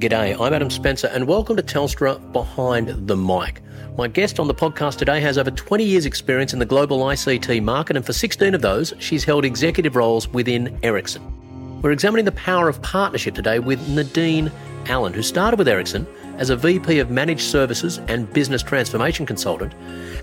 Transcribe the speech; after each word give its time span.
G'day, 0.00 0.34
I'm 0.40 0.54
Adam 0.54 0.70
Spencer, 0.70 1.08
and 1.08 1.26
welcome 1.26 1.56
to 1.56 1.62
Telstra 1.62 2.18
Behind 2.32 3.06
the 3.06 3.14
Mic. 3.14 3.60
My 3.98 4.08
guest 4.08 4.40
on 4.40 4.48
the 4.48 4.54
podcast 4.54 4.96
today 4.96 5.20
has 5.20 5.36
over 5.36 5.50
20 5.50 5.84
years' 5.84 6.06
experience 6.06 6.54
in 6.54 6.58
the 6.58 6.64
global 6.64 7.00
ICT 7.00 7.62
market, 7.62 7.96
and 7.96 8.06
for 8.06 8.14
16 8.14 8.54
of 8.54 8.62
those, 8.62 8.94
she's 8.98 9.24
held 9.24 9.44
executive 9.44 9.96
roles 9.96 10.26
within 10.28 10.78
Ericsson. 10.82 11.82
We're 11.82 11.92
examining 11.92 12.24
the 12.24 12.32
power 12.32 12.66
of 12.66 12.80
partnership 12.80 13.34
today 13.34 13.58
with 13.58 13.90
Nadine 13.90 14.50
Allen, 14.86 15.12
who 15.12 15.22
started 15.22 15.58
with 15.58 15.68
Ericsson 15.68 16.06
as 16.40 16.48
a 16.48 16.56
VP 16.56 16.98
of 16.98 17.10
Managed 17.10 17.42
Services 17.42 17.98
and 18.08 18.32
Business 18.32 18.62
Transformation 18.62 19.26
Consultant, 19.26 19.74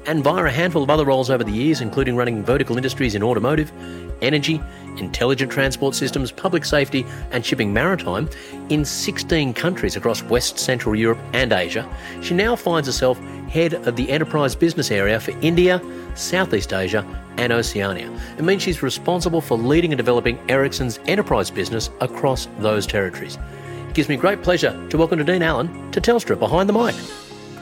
and 0.08 0.24
via 0.24 0.46
a 0.46 0.52
handful 0.52 0.82
of 0.82 0.90
other 0.90 1.06
roles 1.06 1.30
over 1.30 1.44
the 1.44 1.52
years, 1.52 1.80
including 1.80 2.16
running 2.16 2.44
vertical 2.44 2.76
industries 2.76 3.14
in 3.14 3.22
automotive, 3.22 3.72
energy, 4.24 4.60
intelligent 4.98 5.52
transport 5.52 5.94
systems, 5.94 6.32
public 6.32 6.66
safety, 6.66 7.06
and 7.32 7.46
shipping 7.46 7.72
maritime 7.72 8.28
in 8.70 8.84
16 8.84 9.54
countries 9.54 9.96
across 9.96 10.24
West 10.24 10.58
Central 10.58 10.96
Europe 10.96 11.20
and 11.34 11.54
Asia, 11.54 11.88
she 12.22 12.34
now 12.34 12.56
finds 12.56 12.88
herself 12.88 13.20
head 13.48 13.74
of 13.74 13.96
the 13.96 14.10
enterprise 14.10 14.56
business 14.56 14.90
area 14.90 15.20
for 15.20 15.32
India, 15.42 15.80
Southeast 16.16 16.74
Asia, 16.74 17.06
and 17.38 17.54
Oceania. 17.54 18.12
It 18.40 18.44
means 18.44 18.64
she's 18.64 18.82
responsible 18.82 19.40
for 19.40 19.56
leading 19.56 19.92
and 19.92 19.98
developing 19.98 20.40
Ericsson's 20.50 21.00
enterprise 21.06 21.52
business 21.52 21.92
across 22.02 22.48
those 22.58 22.88
territories. 22.88 23.38
Gives 23.98 24.10
me 24.10 24.16
great 24.16 24.44
pleasure 24.44 24.88
to 24.90 24.98
welcome 25.00 25.18
Nadine 25.18 25.42
Allen 25.42 25.92
to 25.92 26.00
Telstra 26.00 26.38
Behind 26.38 26.70
the 26.70 26.74
Mic. 26.74 26.94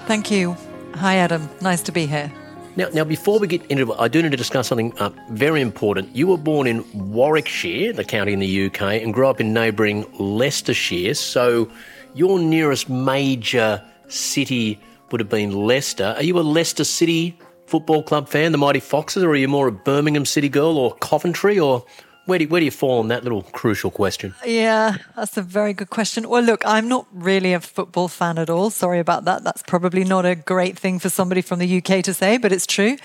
Thank 0.05 0.29
you. 0.29 0.57
Hi, 0.95 1.15
Adam. 1.15 1.49
Nice 1.61 1.81
to 1.83 1.93
be 1.93 2.05
here. 2.05 2.29
Now, 2.75 2.89
now, 2.89 3.05
before 3.05 3.39
we 3.39 3.47
get 3.47 3.65
into 3.67 3.89
it, 3.89 3.95
I 3.97 4.09
do 4.09 4.21
need 4.21 4.31
to 4.31 4.37
discuss 4.37 4.67
something 4.67 4.91
uh, 4.97 5.11
very 5.29 5.61
important. 5.61 6.13
You 6.13 6.27
were 6.27 6.37
born 6.37 6.67
in 6.67 6.83
Warwickshire, 6.93 7.93
the 7.93 8.03
county 8.03 8.33
in 8.33 8.39
the 8.39 8.65
UK, 8.65 8.81
and 8.81 9.13
grew 9.13 9.29
up 9.29 9.39
in 9.39 9.53
neighbouring 9.53 10.05
Leicestershire. 10.19 11.13
So, 11.13 11.71
your 12.15 12.37
nearest 12.37 12.89
major 12.89 13.81
city 14.09 14.81
would 15.11 15.21
have 15.21 15.29
been 15.29 15.53
Leicester. 15.53 16.15
Are 16.17 16.23
you 16.23 16.37
a 16.37 16.41
Leicester 16.41 16.83
City 16.83 17.39
Football 17.65 18.03
Club 18.03 18.27
fan, 18.27 18.51
the 18.51 18.57
Mighty 18.57 18.81
Foxes, 18.81 19.23
or 19.23 19.29
are 19.29 19.35
you 19.37 19.47
more 19.47 19.69
a 19.69 19.71
Birmingham 19.71 20.25
City 20.25 20.49
girl 20.49 20.77
or 20.77 20.95
Coventry, 20.95 21.57
or 21.57 21.85
where 22.25 22.39
do, 22.39 22.47
where 22.47 22.59
do 22.59 22.65
you 22.65 22.71
fall 22.71 22.99
on 22.99 23.07
that 23.09 23.23
little 23.23 23.43
crucial 23.43 23.91
question? 23.91 24.33
Yeah, 24.45 24.97
that's 25.15 25.37
a 25.37 25.41
very 25.41 25.73
good 25.73 25.89
question. 25.89 26.27
Well, 26.27 26.43
look, 26.43 26.65
I'm 26.65 26.87
not 26.87 27.07
really 27.13 27.53
a 27.53 27.59
football 27.59 28.07
fan 28.07 28.37
at 28.37 28.49
all. 28.49 28.69
Sorry 28.69 28.99
about 28.99 29.25
that. 29.25 29.43
That's 29.43 29.63
probably 29.63 30.03
not 30.03 30.25
a 30.25 30.35
great 30.35 30.77
thing 30.77 30.99
for 30.99 31.09
somebody 31.09 31.41
from 31.41 31.59
the 31.59 31.77
UK 31.77 32.03
to 32.03 32.13
say, 32.13 32.37
but 32.37 32.51
it's 32.51 32.65
true. 32.65 32.97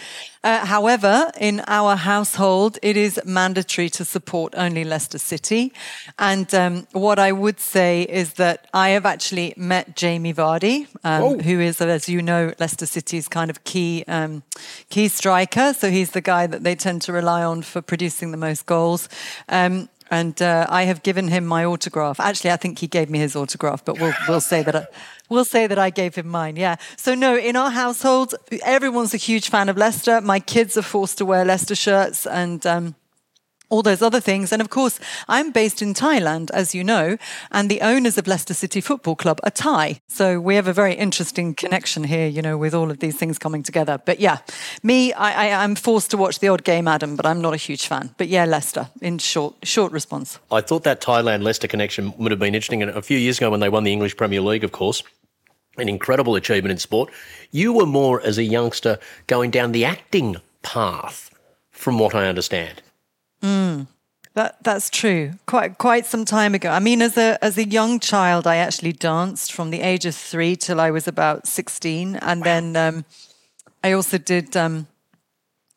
Uh, 0.43 0.65
however, 0.65 1.31
in 1.39 1.63
our 1.67 1.97
household, 1.97 2.79
it 2.83 2.97
is 2.97 3.21
mandatory 3.27 3.91
to 3.91 4.05
support 4.05 4.55
only 4.57 4.85
Leicester 4.85 5.19
City. 5.19 5.73
And 6.19 6.53
um, 6.55 6.87
what 6.93 7.19
I 7.19 7.31
would 7.33 7.61
say 7.61 8.03
is 8.03 8.35
that 8.35 8.67
I 8.73 8.91
have 8.91 9.05
actually 9.05 9.53
met 9.57 9.97
Jamie 9.97 10.33
Vardy, 10.33 10.87
um, 11.05 11.41
who 11.41 11.61
is, 11.61 11.81
as 11.81 12.09
you 12.09 12.23
know, 12.23 12.55
Leicester 12.59 12.87
City's 12.87 13.29
kind 13.29 13.51
of 13.51 13.65
key 13.65 14.05
um, 14.09 14.43
key 14.89 15.09
striker. 15.09 15.75
So 15.75 15.91
he's 15.91 16.13
the 16.13 16.23
guy 16.23 16.47
that 16.47 16.63
they 16.63 16.75
tend 16.75 17.03
to 17.03 17.13
rely 17.13 17.45
on 17.45 17.63
for 17.63 17.83
producing 17.83 18.31
the 18.31 18.39
most 18.39 18.65
goals. 18.65 19.09
And 20.11 20.41
uh, 20.43 20.67
I 20.69 20.85
have 20.85 21.03
given 21.03 21.29
him 21.29 21.47
my 21.47 21.65
autograph. 21.65 22.19
Actually, 22.19 22.51
I 22.51 22.57
think 22.57 22.81
he 22.81 22.87
gave 22.87 23.09
me 23.11 23.19
his 23.19 23.37
autograph, 23.37 23.85
but 23.85 24.01
we'll 24.01 24.15
we'll 24.29 24.41
say 24.41 24.63
that 24.63 24.75
I, 24.75 24.87
we'll 25.29 25.45
say 25.45 25.67
that 25.67 25.79
I 25.79 25.91
gave 25.91 26.17
him 26.17 26.27
mine. 26.27 26.57
Yeah. 26.57 26.77
So 26.97 27.15
no, 27.15 27.37
in 27.37 27.57
our 27.57 27.71
household, 27.71 28.35
everyone's 28.65 29.15
a 29.15 29.19
huge 29.19 29.49
fan 29.49 29.69
of 29.69 29.77
Leicester. 29.77 30.21
My 30.21 30.41
kids 30.41 30.77
are 30.77 30.83
forced 30.83 31.19
to 31.19 31.25
wear 31.25 31.45
Leicester 31.45 31.77
shirts, 31.77 32.27
and 32.27 32.67
um, 32.67 32.95
all 33.71 33.83
those 33.83 34.03
other 34.03 34.21
things. 34.21 34.53
And 34.53 34.61
of 34.61 34.69
course, 34.69 35.01
I'm 35.29 35.51
based 35.51 35.81
in 35.81 35.95
Thailand, 35.95 36.51
as 36.51 36.75
you 36.75 36.85
know, 36.85 37.17
and 37.51 37.71
the 37.71 37.81
owners 37.81 38.19
of 38.19 38.27
Leicester 38.27 38.53
City 38.53 38.81
Football 38.81 39.17
Club 39.17 39.41
are 39.45 39.51
Thai. 39.51 40.01
So 40.09 40.39
we 40.41 40.57
have 40.57 40.69
a 40.69 40.73
very 40.73 40.95
interesting 40.95 41.55
connection 41.55 42.05
here, 42.05 42.27
you 42.27 42.43
know, 42.43 42.59
with 42.59 42.75
all 42.75 42.91
of 42.91 42.99
these 42.99 43.17
things 43.17 43.39
coming 43.39 43.63
together. 43.63 43.99
But 44.05 44.21
yeah, 44.21 44.39
me, 44.83 45.13
I, 45.15 45.65
am 45.65 45.75
forced 45.75 46.11
to 46.11 46.17
watch 46.17 46.41
the 46.41 46.49
odd 46.49 46.65
game, 46.65 46.87
Adam, 46.87 47.17
but 47.17 47.25
I'm 47.25 47.41
not 47.41 47.55
a 47.55 47.57
huge 47.57 47.87
fan. 47.87 48.15
But 48.19 48.29
yeah, 48.29 48.45
Leicester, 48.45 48.89
in 49.01 49.19
short, 49.19 49.55
short 49.63 49.93
response. 49.93 50.39
I 50.51 50.61
thought 50.61 50.85
that 50.85 51.01
Thailand 51.01 51.43
Leicester 51.43 51.69
connection 51.69 52.13
would 52.19 52.33
have 52.33 52.41
been 52.41 52.55
interesting. 52.55 52.83
And 52.83 52.91
a 52.91 53.03
few 53.03 53.19
years 53.19 53.39
ago 53.39 53.51
when 53.51 53.61
they 53.61 53.69
won 53.69 53.85
the 53.85 53.93
English 53.93 54.17
Premier 54.17 54.41
League, 54.41 54.65
of 54.65 54.73
course, 54.73 55.03
an 55.79 55.89
incredible 55.89 56.37
achievement 56.37 56.73
in 56.73 56.79
sport. 56.79 57.11
You 57.51 57.73
were 57.73 57.87
more 57.87 58.21
as 58.21 58.39
a 58.39 58.43
youngster 58.43 58.99
going 59.27 59.51
down 59.51 59.73
the 59.73 59.85
acting 59.85 60.37
path, 60.63 61.31
from 61.71 61.99
what 61.99 62.15
I 62.15 62.29
understand. 62.29 62.83
Mm, 63.43 63.87
that 64.35 64.63
that's 64.63 64.91
true. 64.91 65.33
Quite 65.47 65.79
quite 65.79 66.07
some 66.07 66.25
time 66.25 66.55
ago. 66.55 66.71
I 66.71 66.79
mean, 66.79 67.03
as 67.03 67.17
a 67.17 67.43
as 67.43 67.59
a 67.59 67.67
young 67.67 68.01
child, 68.01 68.47
I 68.47 68.57
actually 68.57 68.93
danced 68.93 69.53
from 69.53 69.71
the 69.71 69.81
age 69.81 70.07
of 70.07 70.15
three 70.15 70.57
till 70.57 70.81
I 70.81 70.91
was 70.91 71.09
about 71.09 71.47
sixteen, 71.47 72.17
and 72.17 72.41
wow. 72.41 72.45
then 72.45 72.77
um, 72.77 73.05
I 73.83 73.93
also 73.93 74.19
did. 74.19 74.57
Um, 74.57 74.87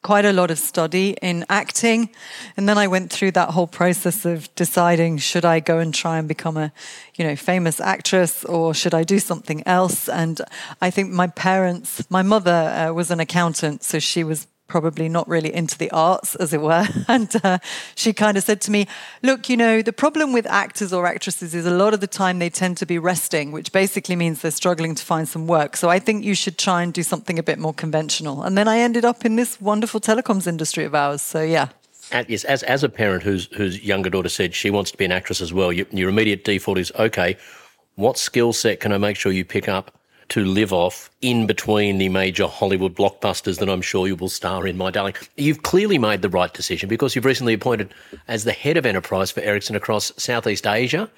quite 0.04 0.26
a 0.26 0.34
lot 0.34 0.52
of 0.52 0.60
study 0.60 1.16
in 1.22 1.46
acting 1.50 2.10
and 2.58 2.68
then 2.68 2.78
i 2.78 2.86
went 2.86 3.10
through 3.10 3.32
that 3.32 3.52
whole 3.52 3.68
process 3.68 4.26
of 4.26 4.54
deciding 4.54 5.18
should 5.18 5.46
i 5.46 5.62
go 5.62 5.80
and 5.80 5.94
try 5.94 6.18
and 6.18 6.28
become 6.28 6.58
a 6.58 6.72
you 7.16 7.26
know 7.26 7.36
famous 7.38 7.80
actress 7.80 8.44
or 8.44 8.74
should 8.74 8.94
i 8.94 9.02
do 9.02 9.18
something 9.18 9.64
else 9.66 10.10
and 10.10 10.42
i 10.82 10.90
think 10.90 11.10
my 11.10 11.28
parents 11.28 12.06
my 12.10 12.22
mother 12.22 12.52
uh, 12.52 12.92
was 12.92 13.12
an 13.12 13.22
accountant 13.22 13.82
so 13.82 13.98
she 13.98 14.26
was 14.26 14.46
probably 14.68 15.10
not 15.10 15.28
really 15.28 15.54
into 15.54 15.78
the 15.78 15.92
arts, 15.92 16.36
as 16.36 16.54
it 16.54 16.62
were. 16.62 16.88
And 17.08 17.30
uh, 17.44 17.60
she 17.96 18.14
kind 18.14 18.38
of 18.38 18.44
said 18.44 18.62
to 18.62 18.72
me, 18.72 18.88
Look, 19.22 19.50
you 19.50 19.58
know, 19.58 19.82
the 19.82 19.94
problem 19.94 20.34
with 20.34 20.46
actors 20.48 20.92
or 20.94 21.06
actresses 21.06 21.54
is 21.54 21.66
a 21.66 21.72
lot 21.72 21.94
of 21.94 22.00
the 22.00 22.08
time 22.08 22.40
they 22.40 22.50
tend 22.50 22.78
to 22.78 22.86
be 22.86 22.98
resting, 22.98 23.52
which 23.52 23.72
basically 23.72 24.16
means 24.16 24.42
they're 24.42 24.52
struggling 24.52 24.96
to 24.96 25.04
find 25.04 25.28
some 25.28 25.48
work. 25.48 25.78
So 25.78 25.90
I 25.90 26.00
think 26.00 26.24
you 26.24 26.34
should 26.34 26.58
try 26.58 26.82
and 26.82 26.94
do 26.94 27.04
something 27.04 27.38
a 27.38 27.44
bit 27.44 27.60
more 27.60 27.74
conventional. 27.74 28.44
And 28.44 28.58
then 28.58 28.68
I 28.68 28.80
ended 28.80 29.06
up 29.06 29.26
in 29.26 29.36
this 29.36 29.60
wonderful 29.62 30.00
telecoms 30.00 30.48
industry 30.48 30.86
of 30.86 30.96
ours. 30.96 31.22
So 31.22 31.42
yeah. 31.42 31.70
yes, 32.28 32.44
as, 32.46 32.64
as 32.64 32.84
a 32.84 32.90
parent 32.90 33.24
whose, 33.24 33.46
whose 33.56 33.84
younger 33.84 34.10
daughter 34.10 34.30
said 34.30 34.56
she 34.56 34.70
wants 34.70 34.92
to 34.92 34.98
be 34.98 35.06
an 35.06 35.12
actress 35.12 35.42
as 35.42 35.54
well, 35.54 35.72
you, 35.72 35.86
your 35.92 36.10
immediate 36.10 36.44
default 36.46 36.78
is 36.78 36.92
okay, 36.98 37.38
what 37.96 38.18
skill 38.18 38.54
set 38.54 38.80
can 38.80 38.92
I 38.92 38.98
make 38.98 39.18
sure 39.18 39.32
you 39.32 39.46
pick 39.46 39.68
up 39.68 40.00
to 40.30 40.46
live 40.46 40.74
off 40.74 41.10
in 41.22 41.46
between 41.46 41.98
the 41.98 42.10
major 42.10 42.48
Hollywood 42.48 42.96
blockbusters 42.96 43.60
that 43.60 43.70
I'm 43.70 43.82
sure 43.82 44.08
you 44.08 44.16
will 44.16 44.30
star 44.30 44.66
in, 44.68 44.78
my 44.78 44.92
darling. 44.92 45.16
You've 45.38 45.64
clearly 45.64 45.98
made 45.98 46.22
the 46.22 46.30
right 46.30 46.54
decision 46.54 46.90
because 46.90 47.16
you've 47.16 47.26
recently 47.26 47.54
appointed 47.54 47.94
as 48.28 48.44
the 48.44 48.52
head 48.52 48.78
of 48.78 48.86
enterprise 48.86 49.32
for 49.32 49.42
Ericsson 49.42 49.76
across 49.76 50.12
Southeast 50.18 50.66
Asia, 50.66 51.10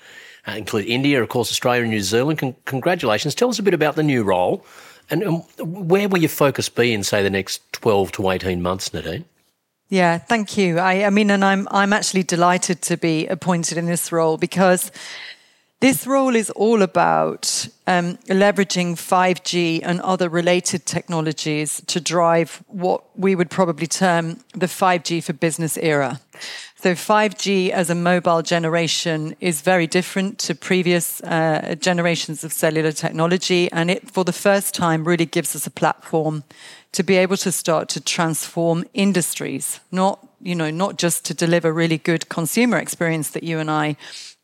uh, 0.48 0.52
include 0.52 0.86
India, 0.86 1.22
of 1.22 1.30
course, 1.30 1.50
Australia 1.52 1.84
and 1.84 1.92
New 1.92 2.02
Zealand. 2.02 2.40
Con- 2.40 2.56
congratulations. 2.66 3.36
Tell 3.36 3.50
us 3.50 3.60
a 3.60 3.64
bit 3.64 3.74
about 3.74 3.96
the 3.96 4.04
new 4.04 4.24
role 4.24 4.66
and 5.10 5.24
um, 5.24 5.36
where 5.60 6.10
will 6.10 6.20
your 6.20 6.30
focus 6.30 6.70
be 6.70 6.94
in, 6.94 7.04
say, 7.04 7.22
the 7.24 7.30
next 7.30 7.62
12 7.74 8.12
to 8.14 8.30
18 8.30 8.62
months, 8.62 8.94
Nadine? 8.94 9.26
Yeah, 9.90 10.18
thank 10.18 10.58
you. 10.58 10.80
I, 10.80 11.06
I 11.06 11.10
mean, 11.12 11.30
and 11.30 11.46
I'm 11.46 11.68
I'm 11.70 11.94
actually 11.94 12.24
delighted 12.24 12.82
to 12.84 12.98
be 12.98 13.28
appointed 13.28 13.78
in 13.78 13.86
this 13.86 14.12
role 14.12 14.38
because 14.38 14.92
this 15.86 16.08
role 16.08 16.36
is 16.36 16.50
all 16.50 16.82
about 16.82 17.68
um, 17.86 18.18
leveraging 18.28 18.96
5G 18.96 19.82
and 19.84 20.02
other 20.02 20.28
related 20.30 20.84
technologies 20.88 21.80
to 21.86 22.02
drive 22.02 22.64
what 22.66 23.04
we 23.16 23.36
would 23.36 23.52
probably 23.52 23.86
term 23.86 24.40
the 24.54 24.66
5G 24.66 25.24
for 25.24 25.34
business 25.34 25.78
era. 25.78 26.20
So 26.78 26.94
5G 26.94 27.70
as 27.70 27.92
a 27.92 27.96
mobile 27.96 28.42
generation 28.42 29.36
is 29.40 29.62
very 29.62 29.86
different 29.86 30.40
to 30.40 30.56
previous 30.56 31.22
uh, 31.22 31.76
generations 31.80 32.44
of 32.44 32.52
cellular 32.52 32.92
technology, 32.92 33.72
and 33.72 33.92
it, 33.92 34.10
for 34.10 34.24
the 34.24 34.34
first 34.34 34.74
time, 34.74 35.08
really 35.08 35.28
gives 35.28 35.56
us 35.56 35.68
a 35.68 35.72
platform 35.72 36.44
to 36.94 37.04
be 37.04 37.16
able 37.16 37.38
to 37.38 37.52
start 37.52 37.90
to 37.90 38.02
transform 38.02 38.86
industries, 38.96 39.82
not 39.92 40.28
you 40.42 40.56
know 40.56 40.72
not 40.72 40.98
just 40.98 41.26
to 41.26 41.34
deliver 41.34 41.72
really 41.72 42.00
good 42.00 42.28
consumer 42.30 42.78
experience 42.78 43.30
that 43.32 43.44
you 43.44 43.60
and 43.60 43.70
I 43.70 43.98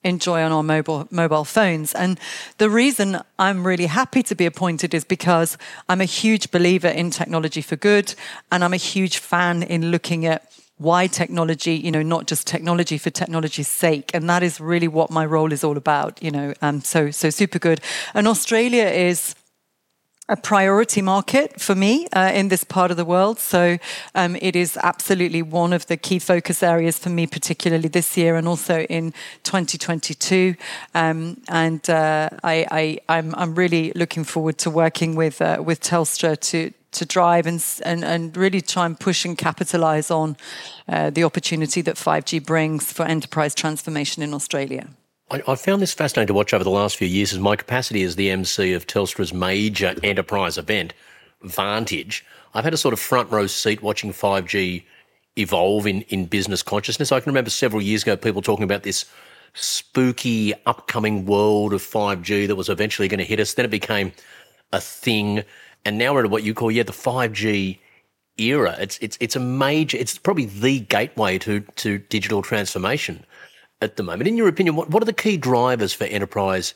enjoy 0.03 0.41
on 0.41 0.51
our 0.51 0.63
mobile 0.63 1.07
mobile 1.12 1.45
phones. 1.45 1.94
And 1.94 2.19
the 2.57 2.69
reason 2.69 3.21
I'm 3.38 3.65
really 3.65 3.88
happy 3.88 4.24
to 4.24 4.36
be 4.36 4.45
appointed 4.45 4.94
is 4.94 5.03
because 5.03 5.57
I'm 5.89 6.01
a 6.01 6.06
huge 6.06 6.51
believer 6.51 6.88
in 6.88 7.12
technology 7.12 7.62
for 7.62 7.75
good, 7.75 8.15
and 8.51 8.63
I'm 8.63 8.74
a 8.74 8.77
huge 8.77 9.18
fan 9.18 9.63
in 9.63 9.92
looking 9.92 10.25
at 10.25 10.51
why 10.77 11.06
technology, 11.06 11.75
you 11.75 11.92
know, 11.92 12.01
not 12.01 12.25
just 12.25 12.48
technology 12.48 12.98
for 12.98 13.12
technology's 13.12 13.68
sake. 13.68 14.09
And 14.15 14.27
that 14.30 14.42
is 14.42 14.59
really 14.59 14.88
what 14.88 15.12
my 15.12 15.24
role 15.24 15.53
is 15.53 15.63
all 15.63 15.77
about, 15.77 16.21
you 16.24 16.31
know. 16.31 16.54
Um, 16.62 16.81
so 16.81 17.12
so 17.12 17.30
super 17.30 17.59
good. 17.59 17.81
And 18.15 18.27
Australia 18.27 18.86
is 18.86 19.36
a 20.31 20.38
priority 20.38 21.01
market 21.01 21.60
for 21.60 21.75
me 21.75 22.07
uh, 22.13 22.31
in 22.33 22.48
this 22.48 22.63
part 22.63 22.89
of 22.89 22.95
the 22.95 23.04
world. 23.04 23.38
So 23.38 23.78
um, 24.16 24.38
it 24.42 24.56
is 24.56 24.78
absolutely 24.81 25.42
one 25.42 25.74
of 25.74 25.86
the 25.88 25.98
key 25.98 26.19
focus 26.19 26.63
areas 26.63 26.98
for 26.98 27.10
me, 27.10 27.28
particularly 27.28 27.89
this 27.89 28.16
year 28.16 28.38
and 28.38 28.48
also 28.48 28.83
in 28.83 29.13
2022. 29.44 30.56
Um, 30.95 31.42
and 31.50 31.88
uh, 31.89 32.30
I, 32.44 32.98
I'm 33.10 33.56
really 33.56 33.92
looking 33.94 34.24
forward 34.24 34.57
to 34.60 34.69
working 34.69 35.16
with 35.16 35.42
uh, 35.42 35.62
with 35.63 35.81
Telstra 35.81 36.39
to 36.51 36.72
to 36.92 37.06
drive 37.06 37.45
and, 37.45 37.63
and, 37.86 38.04
and 38.04 38.36
really 38.36 38.62
try 38.62 38.86
and 38.86 39.00
push 39.00 39.24
and 39.25 39.38
capitalize 39.38 40.12
on 40.12 40.36
uh, 40.89 41.10
the 41.10 41.24
opportunity 41.24 41.81
that 41.81 41.95
5G 41.95 42.45
brings 42.45 42.92
for 42.92 43.06
enterprise 43.06 43.56
transformation 43.56 44.22
in 44.22 44.33
Australia. 44.33 44.88
I, 45.31 45.42
I 45.48 45.56
found 45.56 45.81
this 45.81 45.94
fascinating 45.94 46.28
to 46.28 46.33
watch 46.33 46.54
over 46.54 46.63
the 46.63 46.69
last 46.69 46.98
few 46.98 47.07
years 47.07 47.31
as 47.31 47.39
my 47.39 47.56
capacity 47.56 48.04
as 48.04 48.16
the 48.16 48.30
MC 48.30 48.74
of 48.74 48.86
Telstra's 48.86 49.33
major 49.33 49.95
enterprise 50.04 50.57
event, 50.57 50.94
Vantage. 51.42 52.25
I've 52.54 52.66
had 52.66 52.74
a 52.74 52.78
sort 52.78 52.94
of 52.94 53.00
front 53.00 53.31
row 53.31 53.48
seat 53.48 53.81
watching 53.81 54.12
5G 54.12 54.83
evolve 55.38 55.88
in, 55.88 56.01
in 56.04 56.25
business 56.25 56.62
consciousness. 56.62 57.12
I 57.12 57.22
can 57.22 57.30
remember 57.30 57.50
several 57.50 57.81
years 57.81 58.04
ago 58.04 58.18
people 58.18 58.42
talking 58.42 58.66
about 58.66 58.83
this 58.83 59.06
spooky 59.54 60.54
upcoming 60.66 61.25
world 61.25 61.74
of 61.74 61.81
5G 61.81 62.48
that 62.48 62.56
was 62.56 62.69
eventually 62.69 63.07
going 63.07 63.19
to 63.19 63.25
hit 63.25 63.39
us. 63.39 63.54
Then 63.54 63.66
it 63.66 63.72
became 63.72 64.12
a 64.74 64.81
thing. 64.81 65.44
And 65.86 65.98
now 65.98 66.13
we're 66.13 66.25
at 66.25 66.30
what 66.30 66.44
you 66.44 66.54
call, 66.54 66.72
yeah, 66.72 66.83
the 66.83 66.92
5G 66.92 67.80
era. 68.38 68.75
It's, 68.80 68.98
it's, 69.00 69.18
it's 69.22 69.38
a 69.38 69.39
major, 69.39 69.98
it's 69.98 70.18
probably 70.18 70.45
the 70.45 70.81
gateway 70.81 71.38
to, 71.39 71.62
to 71.62 72.00
digital 72.00 72.42
transformation 72.42 73.25
at 73.81 73.95
the 73.95 74.04
moment. 74.04 74.28
In 74.28 74.38
your 74.38 74.48
opinion, 74.48 74.75
what, 74.75 74.89
what 74.89 75.01
are 75.01 75.06
the 75.06 75.13
key 75.13 75.38
drivers 75.38 75.94
for 75.94 76.06
enterprise 76.06 76.74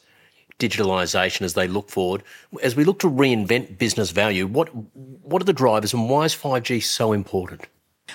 digitalisation 0.59 1.41
as 1.41 1.53
they 1.53 1.67
look 1.67 1.89
forward? 1.89 2.23
As 2.63 2.75
we 2.75 2.83
look 2.83 2.99
to 2.99 3.09
reinvent 3.09 3.77
business 3.77 4.11
value, 4.11 4.47
what, 4.47 4.69
what 4.73 5.41
are 5.41 5.45
the 5.45 5.53
drivers 5.53 5.93
and 5.93 6.09
why 6.09 6.25
is 6.25 6.35
5G 6.35 6.83
so 6.83 7.13
important? 7.13 7.67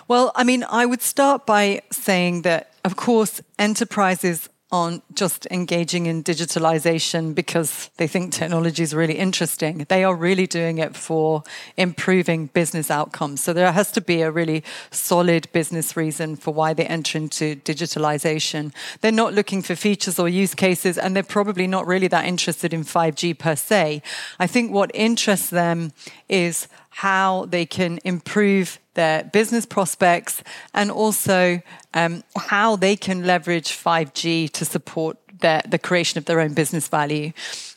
Well, 0.09 0.33
I 0.35 0.45
mean, 0.45 0.65
I 0.69 0.87
would 0.87 1.03
start 1.03 1.47
by 1.47 1.83
saying 1.91 2.43
that, 2.43 2.73
of 2.85 2.97
course, 2.97 3.41
enterprises 3.59 4.49
aren't 4.73 5.03
just 5.15 5.47
engaging 5.51 6.07
in 6.07 6.23
digitalization 6.23 7.35
because 7.35 7.91
they 7.97 8.07
think 8.07 8.33
technology 8.33 8.83
is 8.83 8.95
really 8.95 9.19
interesting. 9.19 9.85
They 9.89 10.05
are 10.05 10.15
really 10.15 10.47
doing 10.47 10.79
it 10.79 10.95
for 10.95 11.43
improving 11.77 12.47
business 12.47 12.91
outcomes. 12.91 13.43
So 13.43 13.53
there 13.53 13.73
has 13.73 13.91
to 13.93 14.01
be 14.01 14.23
a 14.23 14.31
really 14.31 14.63
solid 14.91 15.51
business 15.53 15.97
reason 15.97 16.37
for 16.37 16.55
why 16.55 16.73
they 16.73 16.87
enter 16.87 17.19
into 17.19 17.57
digitalization. 17.57 18.73
They're 19.01 19.11
not 19.11 19.35
looking 19.35 19.63
for 19.63 19.75
features 19.75 20.19
or 20.19 20.29
use 20.29 20.55
cases, 20.55 20.97
and 20.99 21.17
they're 21.17 21.23
probably 21.25 21.67
not 21.67 21.87
really 21.87 22.09
that 22.09 22.25
interested 22.25 22.73
in 22.73 22.85
5G 22.85 23.39
per 23.39 23.57
se. 23.57 24.03
I 24.39 24.47
think 24.47 24.71
what 24.71 24.91
interests 24.95 25.51
them 25.51 25.93
is 26.29 26.69
how 26.91 27.47
they 27.47 27.65
can 27.65 27.99
improve 28.05 28.79
their 28.95 29.25
business 29.25 29.65
prospects 29.65 30.43
and 30.75 30.91
also 30.91 31.63
um, 31.95 32.23
how 32.37 32.77
they 32.77 32.97
can 32.97 33.27
leverage 33.27 33.71
5G 33.71 34.51
to 34.51 34.65
support 34.65 35.17
their, 35.41 35.63
the 35.67 35.79
creation 35.79 36.19
of 36.19 36.25
their 36.27 36.41
own 36.41 36.53
business 36.53 36.89
value. 36.89 37.33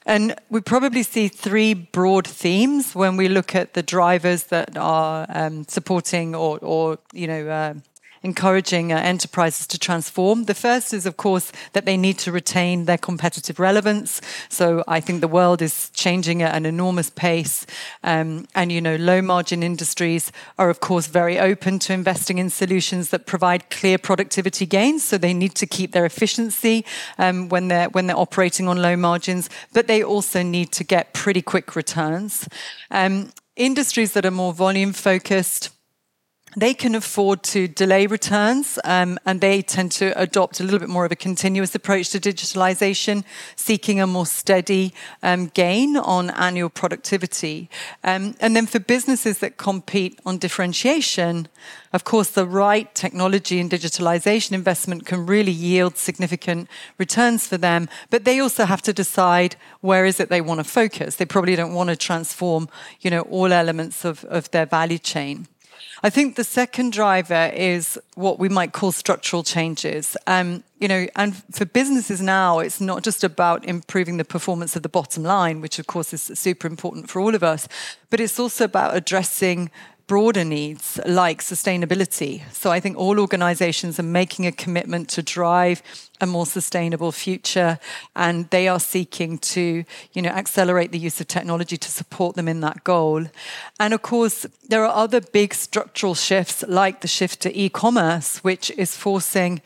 And 0.06 0.36
we 0.50 0.60
probably 0.60 1.04
see 1.04 1.28
three 1.30 1.74
broad 1.74 2.28
themes 2.28 2.94
when 2.94 3.16
we 3.16 3.30
look 3.30 3.56
at 3.56 3.74
the 3.74 3.84
drivers 3.84 4.46
that 4.46 4.78
are 4.78 5.26
um, 5.30 5.66
supporting 5.68 6.36
or, 6.36 6.60
or, 6.62 7.00
you 7.14 7.28
know, 7.28 7.48
uh, 7.48 7.74
encouraging 8.24 8.92
uh, 8.92 8.98
enterprises 8.98 9.68
to 9.68 9.78
transform. 9.78 10.46
The 10.46 10.54
first 10.54 10.94
is, 10.94 11.06
of 11.06 11.18
course, 11.18 11.52
that 11.74 11.86
they 11.86 11.98
need 11.98 12.18
to 12.20 12.32
retain 12.32 12.86
their 12.86 12.98
competitive 12.98 13.60
relevance. 13.60 14.22
So 14.50 14.84
I 14.88 15.02
think 15.02 15.22
the 15.22 15.28
world 15.28 15.62
is 15.62 15.90
changing 15.90 16.42
at 16.42 16.56
an 16.56 16.66
enormous 16.66 17.10
pace. 17.10 17.66
Um, 18.04 18.48
and, 18.56 18.72
you 18.72 18.82
know, 18.82 18.96
low 18.96 19.22
margin 19.22 19.62
industries 19.62 20.32
are, 20.58 20.70
of 20.70 20.80
course, 20.80 21.08
very 21.08 21.40
open 21.40 21.80
to 21.80 21.94
investing 21.94 22.38
in 22.38 22.50
solutions 22.50 23.10
that 23.10 23.26
provide 23.26 23.70
clear 23.70 23.98
productivity 23.98 24.66
gains. 24.66 25.04
So 25.04 25.18
they 25.18 25.34
need 25.34 25.56
to 25.56 25.68
keep 25.68 25.92
their 25.92 26.06
efficiency 26.06 26.86
um, 27.18 27.50
when, 27.50 27.68
they're, 27.68 27.90
when 27.90 28.08
they're 28.08 28.18
operating 28.18 28.68
on 28.68 28.82
low 28.82 28.96
margins, 28.96 29.50
but 29.74 29.88
they 29.88 30.02
also 30.04 30.42
need 30.42 30.72
to 30.72 30.84
get 30.84 31.14
pretty 31.14 31.42
quick 31.42 31.76
returns. 31.76 32.48
Um, 32.90 33.32
industries 33.56 34.14
that 34.14 34.26
are 34.26 34.32
more 34.32 34.54
volume 34.54 34.94
focused, 34.94 35.70
they 36.56 36.74
can 36.74 36.96
afford 36.96 37.44
to 37.44 37.68
delay 37.68 38.08
returns 38.08 38.80
um, 38.84 39.20
and 39.26 39.42
they 39.42 39.62
tend 39.62 39.92
to 39.94 40.18
adopt 40.20 40.60
a 40.60 40.64
little 40.64 40.80
bit 40.80 40.90
more 40.90 41.06
of 41.06 41.12
a 41.12 41.16
continuous 41.16 41.76
approach 41.76 42.10
to 42.12 42.20
digitalization, 42.20 43.24
seeking 43.56 44.00
a 44.00 44.08
more 44.08 44.26
steady 44.26 44.94
um, 45.22 45.48
gain 45.48 45.98
on 45.98 46.30
annual 46.32 46.70
productivity. 46.70 47.70
Um, 48.04 48.36
and 48.40 48.56
then 48.56 48.66
for 48.66 48.80
businesses 48.80 49.40
that 49.40 49.58
compete 49.58 50.20
on 50.26 50.38
differentiation, 50.38 51.48
of 51.92 52.04
course, 52.04 52.30
the 52.30 52.48
right 52.48 52.94
technology 52.96 53.60
and 53.60 53.70
digitalization 53.70 54.54
investment 54.54 55.06
can 55.06 55.26
really 55.26 55.52
yield 55.52 55.98
significant 55.98 56.68
returns 56.98 57.48
for 57.48 57.58
them, 57.58 57.88
but 58.10 58.26
they 58.26 58.40
also 58.40 58.66
have 58.66 58.82
to 58.84 58.94
decide 58.94 59.56
where 59.82 60.06
is 60.06 60.20
it 60.20 60.30
they 60.30 60.42
want 60.42 60.60
to 60.60 60.64
focus. 60.64 61.16
They 61.16 61.26
probably 61.26 61.56
don't 61.56 61.74
want 61.74 61.90
to 61.90 61.96
transform, 61.96 62.68
you 63.02 63.12
know, 63.12 63.22
all 63.22 63.54
elements 63.54 64.06
of, 64.06 64.24
of 64.26 64.50
their 64.52 64.66
value 64.66 64.98
chain. 64.98 65.48
I 66.06 66.10
think 66.10 66.36
the 66.36 66.44
second 66.44 66.92
driver 66.92 67.52
is 67.54 67.98
what 68.16 68.38
we 68.38 68.50
might 68.50 68.74
call 68.74 68.92
structural 68.92 69.42
changes. 69.42 70.18
Um, 70.28 70.64
you 70.80 70.88
know, 70.90 71.08
and 71.16 71.36
for 71.52 71.66
businesses 71.66 72.22
now, 72.22 72.60
it's 72.60 72.82
not 72.82 73.04
just 73.04 73.24
about 73.24 73.64
improving 73.64 74.18
the 74.18 74.26
performance 74.26 74.76
of 74.76 74.84
the 74.84 74.90
bottom 74.90 75.24
line, 75.24 75.62
which 75.62 75.80
of 75.80 75.88
course 75.88 76.14
is 76.14 76.22
super 76.22 76.68
important 76.68 77.10
for 77.10 77.22
all 77.22 77.36
of 77.36 77.44
us, 77.44 77.70
but 78.10 78.20
it's 78.20 78.38
also 78.38 78.66
about 78.66 78.98
addressing 78.98 79.72
broader 80.14 80.46
needs 80.46 81.00
like 81.08 81.42
sustainability. 81.42 82.44
So 82.52 82.70
I 82.72 82.80
think 82.80 82.96
all 82.98 83.20
organizations 83.20 84.00
are 84.00 84.04
making 84.22 84.46
a 84.46 84.52
commitment 84.52 85.10
to 85.10 85.24
drive 85.24 85.82
a 86.22 86.28
more 86.28 86.46
sustainable 86.46 87.12
future 87.12 87.80
and 88.16 88.48
they 88.52 88.68
are 88.68 88.80
seeking 88.80 89.40
to, 89.40 89.84
you 90.14 90.22
know, 90.22 90.30
accelerate 90.30 90.92
the 90.92 91.00
use 91.00 91.20
of 91.20 91.28
technology 91.28 91.78
to 91.78 91.90
support 91.90 92.36
them 92.36 92.48
in 92.48 92.60
that 92.62 92.84
goal. 92.84 93.26
And 93.80 93.92
of 93.92 94.04
course, 94.04 94.46
there 94.70 94.86
are 94.86 94.96
other 94.96 95.20
big 95.20 95.56
structural 95.56 96.14
shifts 96.14 96.64
like 96.68 97.02
the 97.02 97.08
shift 97.08 97.40
to 97.42 97.60
e-commerce 97.60 98.38
which 98.44 98.70
is 98.78 98.96
forcing 98.96 99.64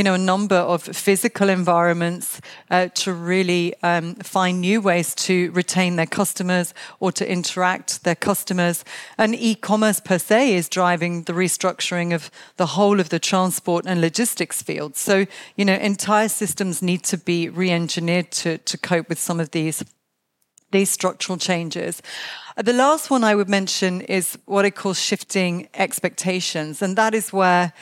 you 0.00 0.04
know, 0.04 0.14
a 0.14 0.18
number 0.18 0.56
of 0.56 0.82
physical 0.82 1.50
environments 1.50 2.40
uh, 2.70 2.88
to 2.94 3.12
really 3.12 3.74
um, 3.82 4.14
find 4.14 4.58
new 4.58 4.80
ways 4.80 5.14
to 5.14 5.50
retain 5.50 5.96
their 5.96 6.06
customers 6.06 6.72
or 7.00 7.12
to 7.12 7.30
interact 7.30 8.02
their 8.02 8.14
customers. 8.14 8.82
And 9.18 9.34
e-commerce 9.34 10.00
per 10.00 10.18
se 10.18 10.54
is 10.54 10.70
driving 10.70 11.24
the 11.24 11.34
restructuring 11.34 12.14
of 12.14 12.30
the 12.56 12.64
whole 12.64 12.98
of 12.98 13.10
the 13.10 13.18
transport 13.18 13.84
and 13.86 14.00
logistics 14.00 14.62
field. 14.62 14.96
So, 14.96 15.26
you 15.54 15.66
know, 15.66 15.74
entire 15.74 16.30
systems 16.30 16.80
need 16.80 17.04
to 17.04 17.18
be 17.18 17.50
re-engineered 17.50 18.30
to, 18.30 18.56
to 18.56 18.78
cope 18.78 19.10
with 19.10 19.18
some 19.18 19.38
of 19.38 19.50
these 19.50 19.84
these 20.72 20.88
structural 20.88 21.36
changes. 21.36 22.00
Uh, 22.56 22.62
the 22.62 22.72
last 22.72 23.10
one 23.10 23.24
I 23.24 23.34
would 23.34 23.48
mention 23.48 24.00
is 24.02 24.38
what 24.46 24.64
I 24.64 24.70
call 24.70 24.94
shifting 24.94 25.68
expectations. 25.74 26.80
And 26.80 26.96
that 26.96 27.12
is 27.12 27.32
where 27.32 27.72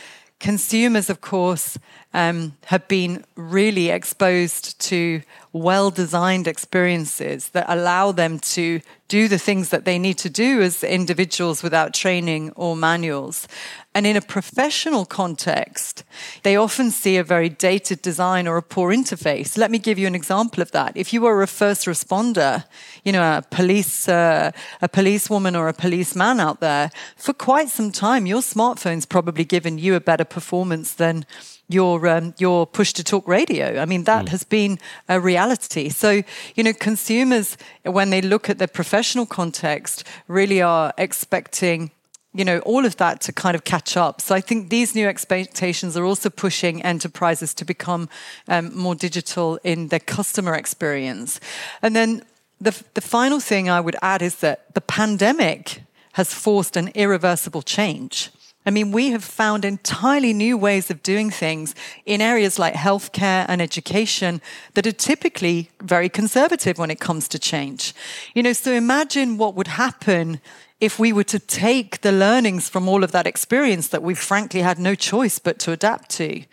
consumers, 0.40 1.10
of 1.10 1.20
course, 1.20 1.78
um, 2.14 2.56
have 2.66 2.88
been 2.88 3.24
really 3.36 3.90
exposed 3.90 4.78
to 4.80 5.22
well 5.52 5.90
designed 5.90 6.46
experiences 6.46 7.50
that 7.50 7.66
allow 7.68 8.12
them 8.12 8.38
to 8.38 8.80
do 9.08 9.26
the 9.26 9.38
things 9.38 9.70
that 9.70 9.86
they 9.86 9.98
need 9.98 10.18
to 10.18 10.28
do 10.28 10.60
as 10.60 10.84
individuals 10.84 11.62
without 11.62 11.94
training 11.94 12.52
or 12.56 12.76
manuals. 12.76 13.48
And 13.94 14.06
in 14.06 14.16
a 14.16 14.20
professional 14.20 15.06
context, 15.06 16.04
they 16.42 16.56
often 16.56 16.90
see 16.90 17.16
a 17.16 17.24
very 17.24 17.48
dated 17.48 18.02
design 18.02 18.46
or 18.46 18.58
a 18.58 18.62
poor 18.62 18.92
interface. 18.92 19.56
Let 19.56 19.70
me 19.70 19.78
give 19.78 19.98
you 19.98 20.06
an 20.06 20.14
example 20.14 20.62
of 20.62 20.70
that. 20.72 20.94
If 20.94 21.12
you 21.12 21.22
were 21.22 21.42
a 21.42 21.46
first 21.46 21.86
responder, 21.86 22.64
you 23.02 23.12
know, 23.12 23.38
a 23.38 23.42
police, 23.50 24.08
uh, 24.08 24.52
a 24.82 24.88
policewoman 24.88 25.56
or 25.56 25.68
a 25.68 25.74
policeman 25.74 26.38
out 26.38 26.60
there, 26.60 26.90
for 27.16 27.32
quite 27.32 27.70
some 27.70 27.90
time, 27.90 28.26
your 28.26 28.42
smartphone's 28.42 29.06
probably 29.06 29.44
given 29.44 29.78
you 29.78 29.94
a 29.94 30.00
better 30.00 30.24
performance 30.24 30.92
than 30.92 31.24
your 31.68 32.06
um, 32.06 32.34
your 32.38 32.66
push 32.66 32.92
to 32.94 33.04
talk 33.04 33.28
radio. 33.28 33.80
I 33.80 33.84
mean, 33.84 34.04
that 34.04 34.26
mm. 34.26 34.28
has 34.30 34.44
been 34.44 34.78
a 35.08 35.20
reality. 35.20 35.90
So, 35.90 36.22
you 36.54 36.64
know, 36.64 36.72
consumers 36.72 37.56
when 37.84 38.10
they 38.10 38.22
look 38.22 38.48
at 38.50 38.58
the 38.58 38.68
professional 38.68 39.26
context 39.26 40.04
really 40.26 40.62
are 40.62 40.92
expecting 40.96 41.90
you 42.34 42.44
know 42.44 42.58
all 42.60 42.84
of 42.84 42.96
that 42.96 43.20
to 43.22 43.32
kind 43.32 43.54
of 43.54 43.64
catch 43.64 43.96
up 43.96 44.20
so 44.20 44.34
i 44.34 44.40
think 44.40 44.68
these 44.68 44.94
new 44.94 45.08
expectations 45.08 45.96
are 45.96 46.04
also 46.04 46.28
pushing 46.28 46.82
enterprises 46.82 47.54
to 47.54 47.64
become 47.64 48.08
um, 48.48 48.70
more 48.76 48.94
digital 48.94 49.58
in 49.64 49.88
their 49.88 50.00
customer 50.00 50.54
experience 50.54 51.40
and 51.80 51.96
then 51.96 52.22
the, 52.60 52.82
the 52.92 53.00
final 53.00 53.40
thing 53.40 53.70
i 53.70 53.80
would 53.80 53.96
add 54.02 54.20
is 54.20 54.36
that 54.36 54.74
the 54.74 54.80
pandemic 54.80 55.82
has 56.12 56.34
forced 56.34 56.76
an 56.76 56.88
irreversible 56.88 57.62
change 57.62 58.30
I 58.68 58.70
mean, 58.70 58.92
we 58.92 59.12
have 59.12 59.24
found 59.24 59.64
entirely 59.64 60.34
new 60.34 60.58
ways 60.58 60.90
of 60.90 61.02
doing 61.02 61.30
things 61.30 61.74
in 62.04 62.20
areas 62.20 62.58
like 62.58 62.74
healthcare 62.74 63.46
and 63.48 63.62
education 63.62 64.42
that 64.74 64.86
are 64.86 64.92
typically 64.92 65.70
very 65.80 66.10
conservative 66.10 66.76
when 66.76 66.90
it 66.90 67.00
comes 67.00 67.28
to 67.28 67.38
change. 67.38 67.94
You 68.34 68.42
know, 68.42 68.52
so 68.52 68.72
imagine 68.72 69.38
what 69.38 69.54
would 69.54 69.68
happen 69.68 70.42
if 70.80 70.98
we 70.98 71.14
were 71.14 71.24
to 71.24 71.38
take 71.38 72.02
the 72.02 72.12
learnings 72.12 72.68
from 72.68 72.90
all 72.90 73.02
of 73.02 73.12
that 73.12 73.26
experience 73.26 73.88
that 73.88 74.02
we 74.02 74.14
frankly 74.14 74.60
had 74.60 74.78
no 74.78 74.94
choice 74.94 75.38
but 75.38 75.58
to 75.60 75.72
adapt 75.72 76.10
to 76.10 76.44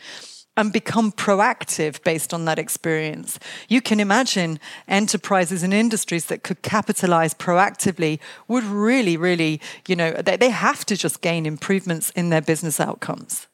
and 0.57 0.71
become 0.71 1.12
proactive 1.12 2.01
based 2.03 2.33
on 2.33 2.45
that 2.45 2.59
experience. 2.59 3.39
You 3.67 3.81
can 3.81 4.00
imagine 4.00 4.59
enterprises 4.88 5.63
and 5.63 5.74
industries 5.74 6.25
that 6.25 6.43
could 6.43 6.62
capitalize 6.62 7.33
proactively 7.33 8.19
would 8.47 8.63
really, 8.63 9.17
really, 9.17 9.62
you 9.88 9.95
know, 9.95 10.13
they, 10.13 10.38
they 10.38 10.50
have 10.50 10.85
to 10.85 10.95
just 10.95 11.21
gain 11.21 11.45
improvements 11.45 12.09
in 12.12 12.29
their 12.29 12.41
business 12.41 12.79
outcomes. 12.79 13.47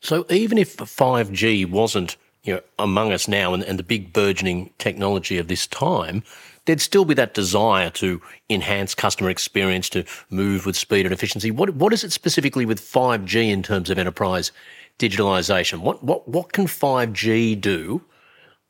So 0.00 0.26
even 0.30 0.58
if 0.58 0.76
5G 0.76 1.70
wasn't 1.70 2.16
you 2.42 2.54
know, 2.54 2.60
among 2.78 3.12
us 3.12 3.28
now 3.28 3.54
and, 3.54 3.62
and 3.62 3.78
the 3.78 3.84
big 3.84 4.12
burgeoning 4.12 4.70
technology 4.78 5.38
of 5.38 5.46
this 5.46 5.66
time, 5.68 6.24
there'd 6.64 6.80
still 6.80 7.04
be 7.04 7.14
that 7.14 7.34
desire 7.34 7.90
to 7.90 8.20
enhance 8.50 8.94
customer 8.94 9.30
experience, 9.30 9.88
to 9.90 10.04
move 10.30 10.66
with 10.66 10.76
speed 10.76 11.06
and 11.06 11.12
efficiency. 11.12 11.50
What 11.50 11.74
what 11.74 11.92
is 11.92 12.04
it 12.04 12.12
specifically 12.12 12.66
with 12.66 12.80
5G 12.80 13.50
in 13.50 13.62
terms 13.62 13.90
of 13.90 13.98
enterprise 13.98 14.52
digitalization? 15.02 15.80
What 15.80 16.02
what 16.02 16.28
what 16.28 16.52
can 16.52 16.66
5G 16.66 17.60
do 17.60 18.02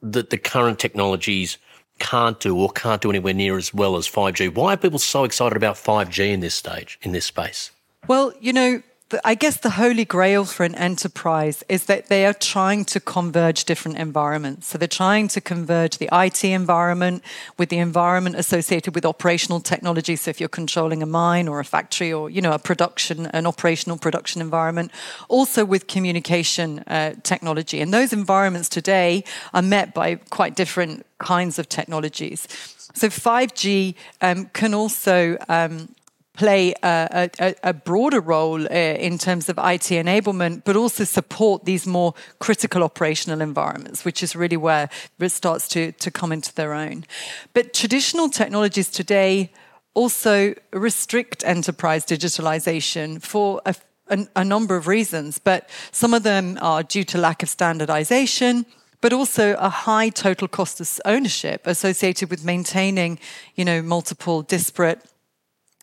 that 0.00 0.30
the 0.30 0.38
current 0.38 0.78
technologies 0.78 1.58
can't 1.98 2.40
do 2.40 2.56
or 2.58 2.70
can't 2.70 3.00
do 3.00 3.10
anywhere 3.10 3.34
near 3.34 3.58
as 3.58 3.72
well 3.74 3.96
as 3.96 4.08
5G? 4.08 4.54
Why 4.54 4.74
are 4.74 4.76
people 4.76 4.98
so 4.98 5.24
excited 5.24 5.56
about 5.56 5.76
5G 5.76 6.32
in 6.32 6.40
this 6.40 6.54
stage, 6.54 6.98
in 7.02 7.12
this 7.12 7.26
space? 7.26 7.70
Well, 8.08 8.32
you 8.40 8.52
know, 8.52 8.82
I 9.24 9.34
guess 9.34 9.58
the 9.58 9.70
holy 9.70 10.04
grail 10.04 10.44
for 10.44 10.64
an 10.64 10.74
enterprise 10.74 11.62
is 11.68 11.86
that 11.86 12.08
they 12.08 12.26
are 12.26 12.32
trying 12.32 12.84
to 12.86 13.00
converge 13.00 13.64
different 13.64 13.98
environments. 13.98 14.68
So 14.68 14.78
they're 14.78 14.88
trying 14.88 15.28
to 15.28 15.40
converge 15.40 15.98
the 15.98 16.08
IT 16.12 16.44
environment 16.44 17.22
with 17.58 17.68
the 17.68 17.78
environment 17.78 18.36
associated 18.36 18.94
with 18.94 19.04
operational 19.04 19.60
technology. 19.60 20.16
So 20.16 20.30
if 20.30 20.40
you're 20.40 20.48
controlling 20.48 21.02
a 21.02 21.06
mine 21.06 21.48
or 21.48 21.60
a 21.60 21.64
factory 21.64 22.12
or 22.12 22.30
you 22.30 22.40
know 22.40 22.52
a 22.52 22.58
production, 22.58 23.26
an 23.26 23.46
operational 23.46 23.98
production 23.98 24.40
environment, 24.40 24.90
also 25.28 25.64
with 25.64 25.86
communication 25.86 26.80
uh, 26.80 27.14
technology. 27.22 27.80
And 27.80 27.92
those 27.92 28.12
environments 28.12 28.68
today 28.68 29.24
are 29.52 29.62
met 29.62 29.94
by 29.94 30.16
quite 30.30 30.54
different 30.56 31.06
kinds 31.18 31.58
of 31.58 31.68
technologies. 31.68 32.48
So 32.94 33.08
5G 33.08 33.94
um, 34.20 34.46
can 34.52 34.74
also 34.74 35.38
um, 35.48 35.88
play 36.34 36.74
a, 36.82 37.30
a, 37.38 37.54
a 37.62 37.72
broader 37.72 38.20
role 38.20 38.64
uh, 38.64 38.68
in 38.68 39.18
terms 39.18 39.48
of 39.48 39.58
IT 39.58 39.88
enablement, 39.92 40.62
but 40.64 40.76
also 40.76 41.04
support 41.04 41.64
these 41.64 41.86
more 41.86 42.14
critical 42.38 42.82
operational 42.82 43.40
environments, 43.40 44.04
which 44.04 44.22
is 44.22 44.34
really 44.34 44.56
where 44.56 44.88
it 45.18 45.28
starts 45.28 45.68
to, 45.68 45.92
to 45.92 46.10
come 46.10 46.32
into 46.32 46.54
their 46.54 46.72
own. 46.72 47.04
But 47.52 47.74
traditional 47.74 48.28
technologies 48.30 48.88
today 48.88 49.52
also 49.94 50.54
restrict 50.72 51.44
enterprise 51.44 52.06
digitalization 52.06 53.20
for 53.20 53.60
a, 53.66 53.74
a, 54.08 54.26
a 54.36 54.44
number 54.44 54.76
of 54.76 54.86
reasons, 54.86 55.38
but 55.38 55.68
some 55.90 56.14
of 56.14 56.22
them 56.22 56.58
are 56.62 56.82
due 56.82 57.04
to 57.04 57.18
lack 57.18 57.42
of 57.42 57.48
standardization 57.48 58.64
but 59.02 59.12
also 59.12 59.54
a 59.54 59.68
high 59.68 60.08
total 60.08 60.46
cost 60.46 60.80
of 60.80 61.00
ownership 61.04 61.66
associated 61.66 62.30
with 62.30 62.44
maintaining, 62.44 63.18
you 63.56 63.64
know, 63.64 63.82
multiple 63.82 64.42
disparate 64.42 65.02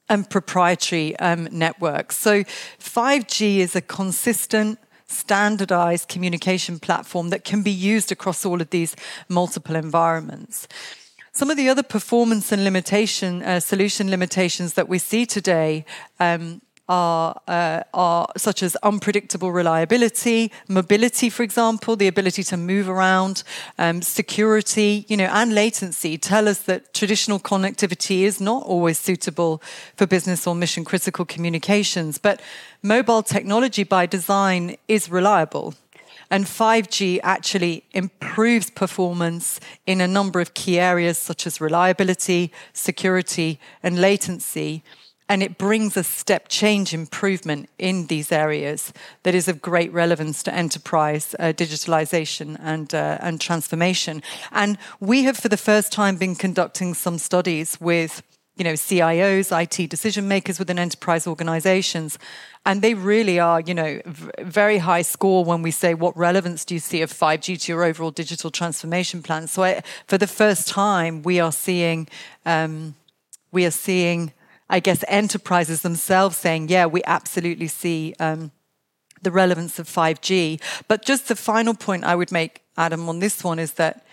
and 0.10 0.30
proprietary 0.30 1.18
um, 1.20 1.48
networks. 1.51 2.18
So 2.18 2.44
5G 2.44 3.58
is 3.58 3.75
a 3.75 3.82
consistent, 3.82 4.80
standardized 5.08 6.08
communication 6.08 6.80
platform 6.80 7.30
that 7.30 7.44
can 7.44 7.62
be 7.63 7.72
used 7.72 8.12
across 8.12 8.46
all 8.46 8.62
of 8.62 8.70
these 8.70 8.96
multiple 9.28 9.75
environments. 9.75 10.68
Some 11.32 11.50
of 11.50 11.58
the 11.58 11.70
other 11.70 11.84
performance 11.84 12.51
and 12.51 12.63
limitation 12.63 13.44
uh, 13.44 13.60
solution 13.60 14.10
limitations 14.10 14.74
that 14.74 14.89
we 14.89 14.98
see 14.98 15.25
today 15.25 15.86
um, 16.20 16.62
are, 16.89 17.39
uh, 17.48 17.84
are 17.93 18.27
such 18.36 18.63
as 18.63 18.75
unpredictable 18.77 19.51
reliability, 19.51 20.51
mobility, 20.67 21.29
for 21.29 21.43
example, 21.43 21.96
the 21.96 22.08
ability 22.08 22.43
to 22.43 22.58
move 22.58 22.89
around, 22.89 23.43
um, 23.77 24.01
security, 24.01 25.05
you 25.08 25.15
know, 25.15 25.29
and 25.31 25.53
latency 25.53 26.17
tell 26.17 26.48
us 26.48 26.60
that 26.63 26.93
traditional 26.93 27.39
connectivity 27.39 28.22
is 28.22 28.41
not 28.41 28.63
always 28.63 28.98
suitable 28.98 29.62
for 29.96 30.08
business 30.08 30.48
or 30.48 30.55
mission 30.55 30.84
critical 30.84 31.25
communications. 31.25 32.17
But 32.17 32.41
mobile 32.81 33.22
technology 33.22 33.84
by 33.84 34.08
design 34.08 34.75
is 34.88 35.10
reliable. 35.10 35.75
And 36.31 36.46
5G 36.46 37.19
actually 37.24 37.84
improves 37.91 38.69
performance 38.69 39.60
in 39.88 40.00
a 40.00 40.08
number 40.08 40.39
of 40.39 40.53
key 40.53 40.79
areas 40.79 41.17
such 41.17 41.48
as 41.48 41.60
reliability, 41.60 42.51
security, 42.74 43.60
and 43.81 44.00
latency 44.00 44.84
and 45.30 45.44
it 45.44 45.60
brings 45.60 45.96
a 45.96 46.04
step 46.04 46.50
change 46.50 46.92
improvement 46.92 47.70
in 47.78 48.08
these 48.08 48.32
areas 48.32 48.92
that 49.22 49.36
is 49.36 49.48
of 49.48 49.62
great 49.62 49.94
relevance 49.94 50.42
to 50.42 50.54
enterprise 50.54 51.36
uh, 51.40 51.54
digitalization 51.56 52.58
and, 52.60 52.96
uh, 52.96 53.20
and 53.22 53.40
transformation. 53.40 54.24
And 54.52 54.80
we 55.00 55.24
have, 55.24 55.38
for 55.38 55.48
the 55.48 55.56
first 55.56 55.92
time, 55.92 56.18
been 56.18 56.36
conducting 56.36 56.96
some 56.96 57.20
studies 57.20 57.80
with 57.80 58.24
you 58.58 58.66
know, 58.66 58.74
CIOs, 58.74 59.56
IT 59.58 59.90
decision 59.90 60.28
makers 60.28 60.60
within 60.60 60.78
enterprise 60.78 61.26
organizations. 61.26 62.20
And 62.66 62.82
they 62.82 62.94
really 62.94 63.40
are, 63.40 63.62
you 63.62 63.74
know, 63.74 64.02
v- 64.06 64.32
very 64.40 64.80
high 64.80 65.04
score 65.04 65.46
when 65.46 65.62
we 65.62 65.72
say, 65.72 65.94
what 65.94 66.18
relevance 66.18 66.66
do 66.66 66.74
you 66.74 66.82
see 66.82 67.02
of 67.02 67.14
5G 67.14 67.62
to 67.62 67.72
your 67.72 67.86
overall 67.86 68.12
digital 68.12 68.52
transformation 68.52 69.24
plan? 69.24 69.48
So 69.48 69.64
I, 69.64 69.82
for 70.08 70.18
the 70.18 70.28
first 70.28 70.68
time, 70.68 71.24
we 71.24 71.40
are 71.40 71.54
seeing, 71.54 72.10
um, 72.46 72.96
we 73.54 73.66
are 73.66 73.72
seeing 73.72 74.34
I 74.70 74.80
guess, 74.80 75.04
enterprises 75.08 75.82
themselves 75.82 76.38
saying, 76.38 76.70
yeah, 76.70 76.86
we 76.86 77.02
absolutely 77.06 77.68
see 77.68 78.14
um, 78.20 78.52
the 79.22 79.32
relevance 79.32 79.80
of 79.80 79.88
5G. 79.88 80.62
But 80.88 81.06
just 81.06 81.28
the 81.28 81.36
final 81.36 81.74
point 81.74 82.04
I 82.04 82.16
would 82.16 82.32
make, 82.32 82.62
Adam, 82.78 83.10
on 83.10 83.20
this 83.20 83.44
one 83.44 83.60
is 83.60 83.74
that 83.74 84.06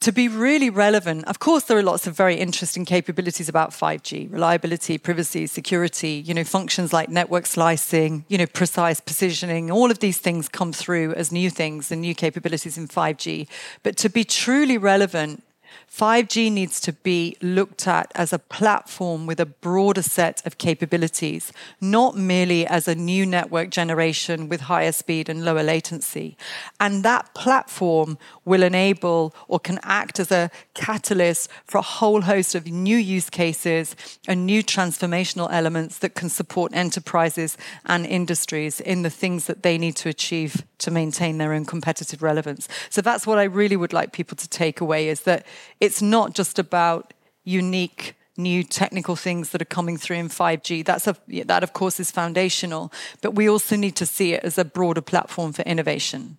to 0.00 0.12
be 0.12 0.28
really 0.28 0.70
relevant, 0.70 1.26
of 1.26 1.40
course, 1.40 1.64
there 1.64 1.76
are 1.76 1.82
lots 1.82 2.06
of 2.06 2.16
very 2.16 2.36
interesting 2.36 2.84
capabilities 2.84 3.48
about 3.48 3.70
5G 3.70 4.32
reliability, 4.32 4.96
privacy, 4.96 5.46
security, 5.48 6.22
you 6.24 6.34
know, 6.34 6.44
functions 6.44 6.92
like 6.92 7.08
network 7.08 7.46
slicing, 7.46 8.24
you 8.28 8.38
know, 8.38 8.46
precise 8.46 9.00
positioning, 9.00 9.72
all 9.72 9.90
of 9.90 9.98
these 9.98 10.18
things 10.18 10.48
come 10.48 10.72
through 10.72 11.14
as 11.14 11.32
new 11.32 11.50
things 11.50 11.90
and 11.90 12.00
new 12.00 12.14
capabilities 12.14 12.78
in 12.78 12.86
5G. 12.86 13.48
But 13.82 13.96
to 13.96 14.08
be 14.08 14.22
truly 14.22 14.78
relevant, 14.78 15.42
5G 15.90 16.52
needs 16.52 16.80
to 16.80 16.92
be 16.92 17.36
looked 17.42 17.88
at 17.88 18.12
as 18.14 18.32
a 18.32 18.38
platform 18.38 19.26
with 19.26 19.40
a 19.40 19.46
broader 19.46 20.02
set 20.02 20.44
of 20.46 20.58
capabilities, 20.58 21.52
not 21.80 22.16
merely 22.16 22.66
as 22.66 22.86
a 22.86 22.94
new 22.94 23.26
network 23.26 23.70
generation 23.70 24.48
with 24.48 24.62
higher 24.62 24.92
speed 24.92 25.28
and 25.28 25.44
lower 25.44 25.62
latency. 25.62 26.36
And 26.78 27.04
that 27.04 27.34
platform 27.34 28.16
will 28.44 28.62
enable 28.62 29.34
or 29.48 29.58
can 29.58 29.80
act 29.82 30.20
as 30.20 30.30
a 30.30 30.50
catalyst 30.74 31.50
for 31.64 31.78
a 31.78 31.82
whole 31.82 32.22
host 32.22 32.54
of 32.54 32.66
new 32.66 32.96
use 32.96 33.28
cases 33.28 33.96
and 34.28 34.46
new 34.46 34.62
transformational 34.62 35.48
elements 35.50 35.98
that 35.98 36.14
can 36.14 36.28
support 36.28 36.72
enterprises 36.74 37.56
and 37.86 38.06
industries 38.06 38.80
in 38.80 39.02
the 39.02 39.10
things 39.10 39.46
that 39.46 39.62
they 39.62 39.78
need 39.78 39.96
to 39.96 40.08
achieve 40.08 40.64
to 40.78 40.90
maintain 40.90 41.38
their 41.38 41.52
own 41.52 41.64
competitive 41.64 42.22
relevance. 42.22 42.68
So 42.88 43.02
that's 43.02 43.26
what 43.26 43.38
I 43.38 43.44
really 43.44 43.76
would 43.76 43.92
like 43.92 44.12
people 44.12 44.36
to 44.36 44.48
take 44.48 44.80
away 44.80 45.08
is 45.08 45.22
that 45.22 45.44
it's 45.80 46.02
not 46.02 46.34
just 46.34 46.58
about 46.58 47.14
unique 47.44 48.14
new 48.38 48.62
technical 48.62 49.16
things 49.16 49.50
that 49.50 49.60
are 49.60 49.66
coming 49.66 49.96
through 49.96 50.16
in 50.16 50.28
5G. 50.28 50.84
That's 50.84 51.06
a, 51.08 51.16
that, 51.44 51.62
of 51.62 51.72
course, 51.72 51.98
is 51.98 52.10
foundational, 52.10 52.92
but 53.20 53.34
we 53.34 53.48
also 53.48 53.76
need 53.76 53.96
to 53.96 54.06
see 54.06 54.32
it 54.32 54.44
as 54.44 54.56
a 54.56 54.64
broader 54.64 55.00
platform 55.00 55.52
for 55.52 55.62
innovation. 55.62 56.38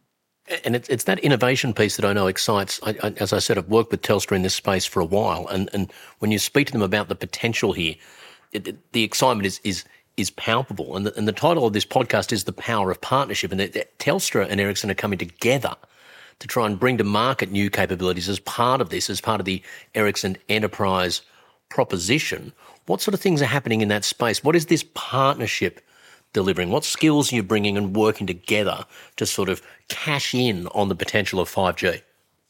And 0.64 0.76
it's, 0.76 0.90
it's 0.90 1.04
that 1.04 1.20
innovation 1.20 1.74
piece 1.74 1.98
that 1.98 2.06
I 2.06 2.14
know 2.14 2.28
excites. 2.28 2.80
I, 2.82 2.96
I, 3.04 3.14
as 3.18 3.34
I 3.34 3.40
said, 3.40 3.58
I've 3.58 3.68
worked 3.68 3.92
with 3.92 4.02
Telstra 4.02 4.36
in 4.36 4.42
this 4.42 4.56
space 4.56 4.86
for 4.86 5.00
a 5.00 5.06
while, 5.06 5.46
and, 5.48 5.70
and 5.74 5.92
when 6.20 6.32
you 6.32 6.40
speak 6.40 6.68
to 6.68 6.74
them 6.74 6.82
about 6.82 7.08
the 7.08 7.16
potential 7.16 7.74
here, 7.74 7.96
it, 8.52 8.68
it, 8.68 8.92
the 8.94 9.04
excitement 9.04 9.46
is 9.46 9.60
is 9.64 9.84
is 10.18 10.32
palpable. 10.32 10.96
And 10.96 11.06
the, 11.06 11.16
and 11.16 11.28
the 11.28 11.34
title 11.34 11.68
of 11.68 11.74
this 11.74 11.86
podcast 11.86 12.32
is 12.32 12.46
"The 12.46 12.54
Power 12.54 12.90
of 12.90 13.00
Partnership." 13.00 13.52
And 13.52 13.60
that 13.60 14.00
Telstra 14.00 14.48
and 14.50 14.60
Ericsson 14.60 14.90
are 14.90 14.96
coming 14.96 15.20
together 15.20 15.76
to 16.40 16.48
try 16.48 16.66
and 16.66 16.80
bring 16.80 16.98
to 16.98 17.04
market 17.04 17.52
new 17.52 17.70
capabilities 17.70 18.30
as 18.30 18.40
part 18.40 18.82
of 18.82 18.90
this, 18.90 19.10
as 19.10 19.22
part 19.22 19.40
of 19.40 19.46
the 19.46 19.62
Ericsson 19.94 20.38
enterprise 20.48 21.22
proposition. 21.70 22.54
What 22.86 23.02
sort 23.02 23.14
of 23.14 23.22
things 23.22 23.42
are 23.42 23.46
happening 23.46 23.82
in 23.82 23.90
that 23.90 24.04
space? 24.04 24.44
What 24.44 24.56
is 24.56 24.66
this 24.66 24.84
partnership 24.94 25.82
delivering? 26.34 26.70
What 26.70 26.84
skills 26.84 27.32
are 27.32 27.36
you 27.36 27.44
bringing 27.44 27.78
and 27.78 27.96
working 27.96 28.28
together 28.28 28.86
to 29.18 29.26
sort 29.26 29.50
of 29.50 29.62
cash 29.88 30.34
in 30.34 30.68
on 30.68 30.90
the 30.90 30.96
potential 30.96 31.40
of 31.40 31.50
5G? 31.50 32.02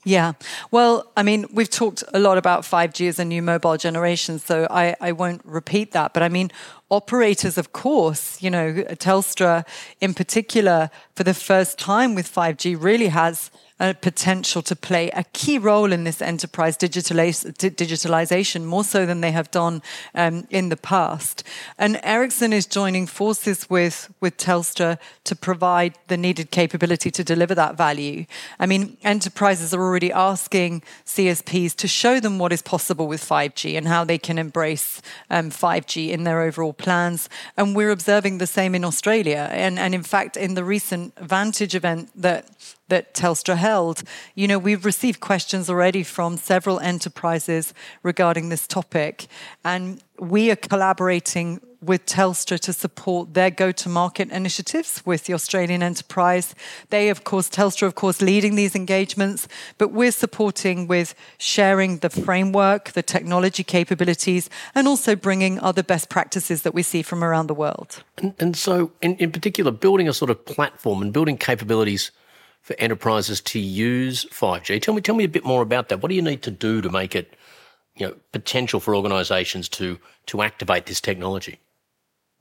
Yeah. 0.06 0.34
Well, 0.72 1.12
I 1.18 1.24
mean, 1.24 1.46
we've 1.52 1.70
talked 1.70 2.06
a 2.14 2.20
lot 2.20 2.38
about 2.38 2.62
5G 2.62 3.10
as 3.10 3.20
a 3.20 3.26
new 3.26 3.42
mobile 3.42 3.76
generation, 3.76 4.40
so 4.40 4.66
I, 4.70 4.96
I 5.02 5.12
won't 5.12 5.42
repeat 5.44 5.92
that. 5.92 6.14
But 6.14 6.24
I 6.24 6.30
mean, 6.30 6.52
operators, 6.90 7.58
of 7.58 7.74
course, 7.74 8.42
you 8.42 8.50
know, 8.50 8.74
Telstra 8.92 9.66
in 10.00 10.14
particular, 10.14 10.90
for 11.16 11.26
the 11.26 11.34
first 11.34 11.78
time 11.78 12.16
with 12.16 12.34
5G, 12.34 12.82
really 12.82 13.10
has 13.10 13.52
a 13.80 13.94
potential 13.94 14.62
to 14.62 14.76
play 14.76 15.10
a 15.12 15.24
key 15.34 15.58
role 15.58 15.92
in 15.92 16.04
this 16.04 16.22
enterprise 16.22 16.78
digitalization, 16.78 18.64
more 18.66 18.84
so 18.84 19.06
than 19.06 19.22
they 19.22 19.32
have 19.32 19.50
done 19.52 19.82
um, 20.14 20.46
in 20.50 20.70
the 20.70 20.78
past. 20.78 21.44
And 21.78 22.00
Ericsson 22.04 22.52
is 22.52 22.66
joining 22.66 23.08
forces 23.08 23.70
with, 23.70 24.14
with 24.20 24.38
Telstra 24.38 24.98
to 25.24 25.36
provide 25.36 25.98
the 26.08 26.18
needed 26.18 26.52
capability 26.52 27.10
to 27.12 27.24
deliver 27.24 27.56
that 27.56 27.78
value. 27.78 28.26
I 28.60 28.66
mean, 28.66 28.98
enterprises 29.04 29.74
are 29.74 29.82
already 29.82 30.12
asking 30.12 30.84
CSPs 31.06 31.76
to 31.78 31.88
show 31.88 32.20
them 32.20 32.38
what 32.38 32.52
is 32.52 32.62
possible 32.62 33.08
with 33.08 33.24
5G 33.24 33.78
and 33.78 33.88
how 33.88 34.04
they 34.04 34.18
can 34.18 34.38
embrace 34.38 35.02
um, 35.30 35.50
5G 35.50 36.10
in 36.10 36.26
their 36.26 36.42
overall 36.42 36.74
plans. 36.74 37.30
And 37.56 37.76
we're 37.76 37.92
observing 37.92 38.40
the 38.40 38.48
same 38.48 38.76
in 38.76 38.84
Australia. 38.84 39.48
And, 39.52 39.80
and 39.80 39.96
in 39.96 40.04
fact, 40.04 40.36
in 40.36 40.56
the 40.56 40.64
recent 40.64 41.18
Vantage 41.18 41.76
event 41.76 42.10
that 42.16 42.50
that 42.90 43.14
Telstra 43.14 43.56
held. 43.56 44.04
You 44.36 44.48
know, 44.48 44.60
we've 44.60 44.86
received 44.86 45.20
questions 45.20 45.70
already 45.70 46.04
from 46.04 46.38
several 46.38 46.80
enterprises 46.80 47.74
regarding 48.04 48.50
this 48.50 48.68
topic, 48.68 49.28
and 49.64 50.04
we 50.20 50.52
are 50.52 50.56
collaborating 50.56 51.62
with 51.82 52.06
Telstra 52.06 52.60
to 52.60 52.74
support 52.74 53.34
their 53.34 53.50
go 53.50 53.72
to 53.72 53.90
market 53.90 54.30
initiatives 54.32 55.02
with 55.06 55.26
the 55.26 55.34
Australian 55.34 55.82
enterprise. 55.82 56.54
They, 56.90 57.10
of 57.10 57.24
course, 57.24 57.50
Telstra, 57.50 57.88
of 57.88 57.96
course, 57.96 58.22
leading 58.22 58.56
these 58.56 58.76
engagements, 58.76 59.48
but 59.78 59.92
we're 59.92 60.12
supporting 60.12 60.88
with 60.88 61.16
sharing 61.38 62.00
the 62.00 62.10
framework, 62.10 62.92
the 62.92 63.04
technology 63.04 63.64
capabilities, 63.64 64.50
and 64.76 64.88
also 64.88 65.16
bringing 65.16 65.60
other 65.60 65.84
best 65.84 66.10
practices 66.10 66.64
that 66.64 66.74
we 66.74 66.84
see 66.84 67.02
from 67.02 67.24
around 67.24 67.48
the 67.48 67.54
world. 67.54 68.04
And, 68.18 68.34
and 68.40 68.58
so, 68.58 68.92
in, 69.02 69.16
in 69.16 69.32
particular, 69.32 69.72
building 69.72 70.10
a 70.10 70.14
sort 70.14 70.32
of 70.32 70.46
platform 70.46 71.02
and 71.02 71.14
building 71.14 71.38
capabilities 71.38 72.12
for 72.62 72.76
enterprises 72.80 73.42
to 73.42 73.60
use 73.60 74.26
5G. 74.26 74.82
Tell 74.82 74.94
me, 74.94 75.02
tell 75.02 75.16
me 75.16 75.24
a 75.24 75.30
bit 75.30 75.46
more 75.46 75.62
about 75.62 75.90
that. 75.90 76.02
What 76.02 76.10
do 76.10 76.16
you 76.16 76.22
need 76.22 76.42
to 76.44 76.52
do 76.52 76.82
to 76.82 76.90
make 76.90 77.16
it, 77.16 77.36
you 77.96 78.08
know, 78.08 78.16
potential 78.32 78.80
for 78.80 78.96
organisations 78.96 79.70
to 79.70 80.00
to 80.28 80.42
activate 80.42 80.86
this 80.86 81.02
technology? 81.02 81.60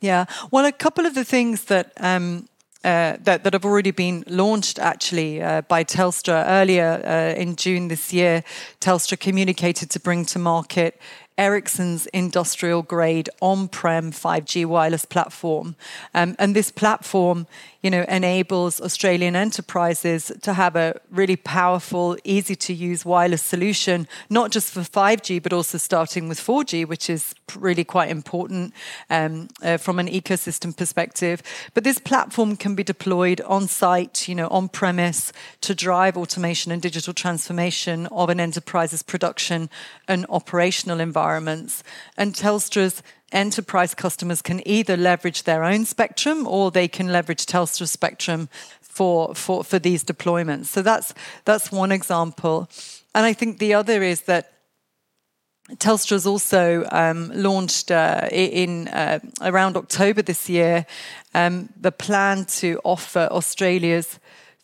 Yeah, 0.00 0.26
well, 0.50 0.64
a 0.64 0.72
couple 0.72 1.06
of 1.06 1.14
the 1.14 1.24
things 1.24 1.64
that. 1.64 1.92
Um, 1.98 2.48
uh, 2.84 3.16
that, 3.20 3.42
that 3.42 3.52
have 3.52 3.64
already 3.64 3.90
been 3.90 4.22
launched 4.28 4.78
actually 4.78 5.42
uh, 5.42 5.62
by 5.62 5.82
Telstra 5.82 6.44
earlier 6.46 7.02
uh, 7.04 7.38
in 7.38 7.56
June 7.56 7.88
this 7.88 8.12
year. 8.12 8.44
Telstra 8.80 9.18
communicated 9.18 9.90
to 9.90 9.98
bring 9.98 10.24
to 10.26 10.38
market 10.38 10.96
Ericsson's 11.38 12.06
industrial 12.06 12.82
grade 12.82 13.30
on 13.40 13.68
prem 13.68 14.10
5G 14.10 14.66
wireless 14.66 15.04
platform. 15.04 15.76
Um, 16.12 16.34
and 16.38 16.54
this 16.54 16.72
platform, 16.72 17.46
you 17.80 17.90
know, 17.90 18.04
enables 18.08 18.80
Australian 18.80 19.36
enterprises 19.36 20.32
to 20.42 20.52
have 20.54 20.74
a 20.74 21.00
really 21.10 21.36
powerful, 21.36 22.18
easy 22.24 22.56
to 22.56 22.74
use 22.74 23.04
wireless 23.04 23.42
solution, 23.42 24.08
not 24.28 24.50
just 24.50 24.72
for 24.72 24.80
5G, 24.80 25.40
but 25.40 25.52
also 25.52 25.78
starting 25.78 26.28
with 26.28 26.40
4G, 26.40 26.86
which 26.86 27.08
is 27.08 27.36
really 27.56 27.84
quite 27.84 28.10
important 28.10 28.74
um, 29.10 29.48
uh, 29.62 29.76
from 29.76 30.00
an 30.00 30.08
ecosystem 30.08 30.76
perspective. 30.76 31.40
But 31.72 31.84
this 31.84 31.98
platform 31.98 32.56
can 32.56 32.74
be 32.74 32.82
deployed 32.82 33.40
on 33.42 33.68
site, 33.68 34.26
you 34.28 34.34
know, 34.34 34.48
on 34.48 34.68
premise 34.68 35.32
to 35.60 35.74
drive 35.74 36.16
automation 36.16 36.72
and 36.72 36.82
digital 36.82 37.14
transformation 37.14 38.06
of 38.08 38.28
an 38.28 38.40
enterprise's 38.40 39.04
production 39.04 39.70
and 40.08 40.26
operational 40.28 41.00
environments. 41.28 41.84
And 42.16 42.34
Telstra's 42.34 43.02
enterprise 43.32 43.94
customers 43.94 44.42
can 44.42 44.66
either 44.66 44.96
leverage 44.96 45.42
their 45.42 45.62
own 45.62 45.84
spectrum 45.84 46.46
or 46.46 46.70
they 46.70 46.88
can 46.88 47.12
leverage 47.12 47.44
Telstra's 47.44 47.90
spectrum 47.90 48.48
for, 48.80 49.34
for, 49.34 49.62
for 49.62 49.78
these 49.78 50.04
deployments. 50.04 50.66
So 50.66 50.82
that's, 50.82 51.14
that's 51.44 51.70
one 51.70 51.92
example. 51.92 52.68
And 53.14 53.26
I 53.26 53.34
think 53.34 53.58
the 53.58 53.74
other 53.74 54.02
is 54.02 54.22
that 54.22 54.52
Telstra's 55.76 56.26
also 56.26 56.86
um, 56.90 57.30
launched 57.34 57.90
uh, 57.90 58.26
in 58.32 58.88
uh, 58.88 59.18
around 59.42 59.76
October 59.76 60.22
this 60.22 60.48
year 60.48 60.86
um, 61.34 61.68
the 61.78 61.92
plan 61.92 62.46
to 62.60 62.80
offer 62.84 63.28
Australia's 63.30 64.18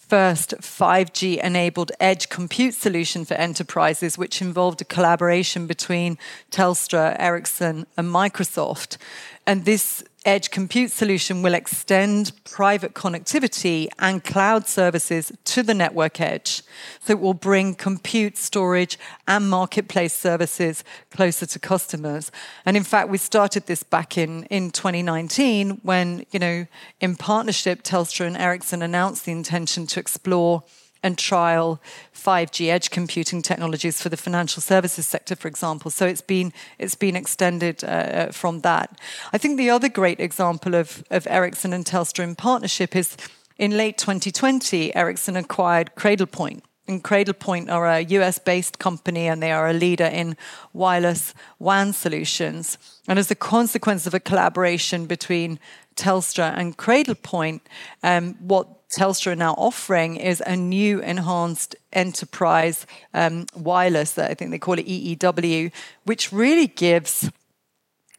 first 0.08 0.54
5G 0.60 1.42
enabled 1.42 1.90
edge 1.98 2.28
compute 2.28 2.74
solution 2.74 3.24
for 3.24 3.34
enterprises, 3.34 4.18
which 4.18 4.42
involved 4.42 4.80
a 4.80 4.84
collaboration 4.84 5.66
between 5.66 6.18
Telstra, 6.50 7.16
Ericsson, 7.18 7.86
and 7.96 8.08
Microsoft. 8.08 8.98
And 9.46 9.64
this 9.64 10.02
edge 10.24 10.50
compute 10.50 10.90
solution 10.90 11.42
will 11.42 11.52
extend 11.52 12.32
private 12.44 12.94
connectivity 12.94 13.88
and 13.98 14.24
cloud 14.24 14.66
services 14.66 15.30
to 15.44 15.62
the 15.62 15.74
network 15.74 16.18
edge. 16.20 16.62
So 17.00 17.12
it 17.12 17.20
will 17.20 17.34
bring 17.34 17.74
compute, 17.74 18.38
storage, 18.38 18.98
and 19.28 19.50
marketplace 19.50 20.14
services 20.14 20.82
closer 21.10 21.44
to 21.44 21.58
customers. 21.58 22.32
And 22.64 22.76
in 22.76 22.84
fact, 22.84 23.10
we 23.10 23.18
started 23.18 23.66
this 23.66 23.82
back 23.82 24.16
in, 24.16 24.44
in 24.44 24.70
2019 24.70 25.80
when, 25.82 26.24
you 26.30 26.38
know, 26.38 26.66
in 27.00 27.16
partnership, 27.16 27.82
Telstra 27.82 28.26
and 28.26 28.36
Ericsson 28.36 28.80
announced 28.80 29.26
the 29.26 29.32
intention 29.32 29.86
to 29.88 30.00
explore 30.00 30.62
and 31.04 31.18
trial 31.18 31.80
5G 32.14 32.68
edge 32.68 32.90
computing 32.90 33.42
technologies 33.42 34.00
for 34.00 34.08
the 34.08 34.16
financial 34.16 34.62
services 34.62 35.06
sector, 35.06 35.36
for 35.36 35.46
example. 35.46 35.90
So 35.90 36.06
it's 36.06 36.22
been 36.22 36.52
it's 36.78 36.96
been 36.96 37.14
extended 37.14 37.84
uh, 37.84 37.86
uh, 37.86 38.32
from 38.32 38.62
that. 38.62 38.98
I 39.32 39.38
think 39.38 39.58
the 39.58 39.70
other 39.70 39.88
great 39.88 40.18
example 40.18 40.74
of 40.74 41.04
of 41.10 41.26
Ericsson 41.28 41.72
and 41.72 41.84
Telstra 41.84 42.24
in 42.24 42.34
partnership 42.34 42.96
is 42.96 43.16
in 43.56 43.76
late 43.76 43.98
2020, 43.98 44.96
Ericsson 44.96 45.36
acquired 45.36 45.92
Cradlepoint. 45.94 46.62
And 46.86 47.02
Cradlepoint 47.02 47.70
are 47.70 47.86
a 47.86 48.00
US 48.00 48.38
based 48.38 48.78
company 48.78 49.26
and 49.28 49.42
they 49.42 49.52
are 49.52 49.68
a 49.68 49.72
leader 49.72 50.04
in 50.04 50.36
wireless 50.72 51.34
WAN 51.58 51.92
solutions. 51.92 52.78
And 53.06 53.18
as 53.18 53.30
a 53.30 53.34
consequence 53.34 54.06
of 54.06 54.14
a 54.14 54.20
collaboration 54.20 55.06
between 55.06 55.58
Telstra 55.96 56.52
and 56.56 56.76
Cradlepoint, 56.76 57.60
um, 58.02 58.34
what 58.40 58.83
Telstra 58.94 59.32
are 59.32 59.36
now 59.36 59.54
offering 59.54 60.16
is 60.16 60.42
a 60.46 60.56
new 60.56 61.00
enhanced 61.00 61.74
enterprise 61.92 62.86
um, 63.12 63.46
wireless 63.56 64.12
that 64.12 64.30
I 64.30 64.34
think 64.34 64.50
they 64.50 64.58
call 64.58 64.78
it 64.78 64.86
EEW, 64.86 65.72
which 66.04 66.32
really 66.32 66.68
gives 66.68 67.30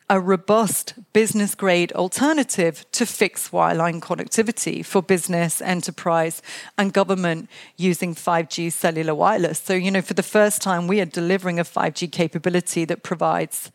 a 0.09 0.19
robust 0.19 0.93
business 1.13 1.55
grade 1.55 1.91
alternative 1.93 2.85
to 2.91 3.05
fixed 3.05 3.51
wireline 3.51 3.99
connectivity 3.99 4.85
for 4.85 5.01
business, 5.01 5.61
enterprise, 5.61 6.41
and 6.77 6.93
government 6.93 7.49
using 7.77 8.13
5G 8.13 8.71
cellular 8.71 9.15
wireless. 9.15 9.59
So, 9.59 9.73
you 9.73 9.89
know, 9.89 10.01
for 10.01 10.13
the 10.13 10.23
first 10.23 10.61
time, 10.61 10.87
we 10.87 11.01
are 11.01 11.05
delivering 11.05 11.59
a 11.59 11.63
5G 11.63 12.11
capability 12.11 12.85
that 12.85 13.01
provides 13.01 13.71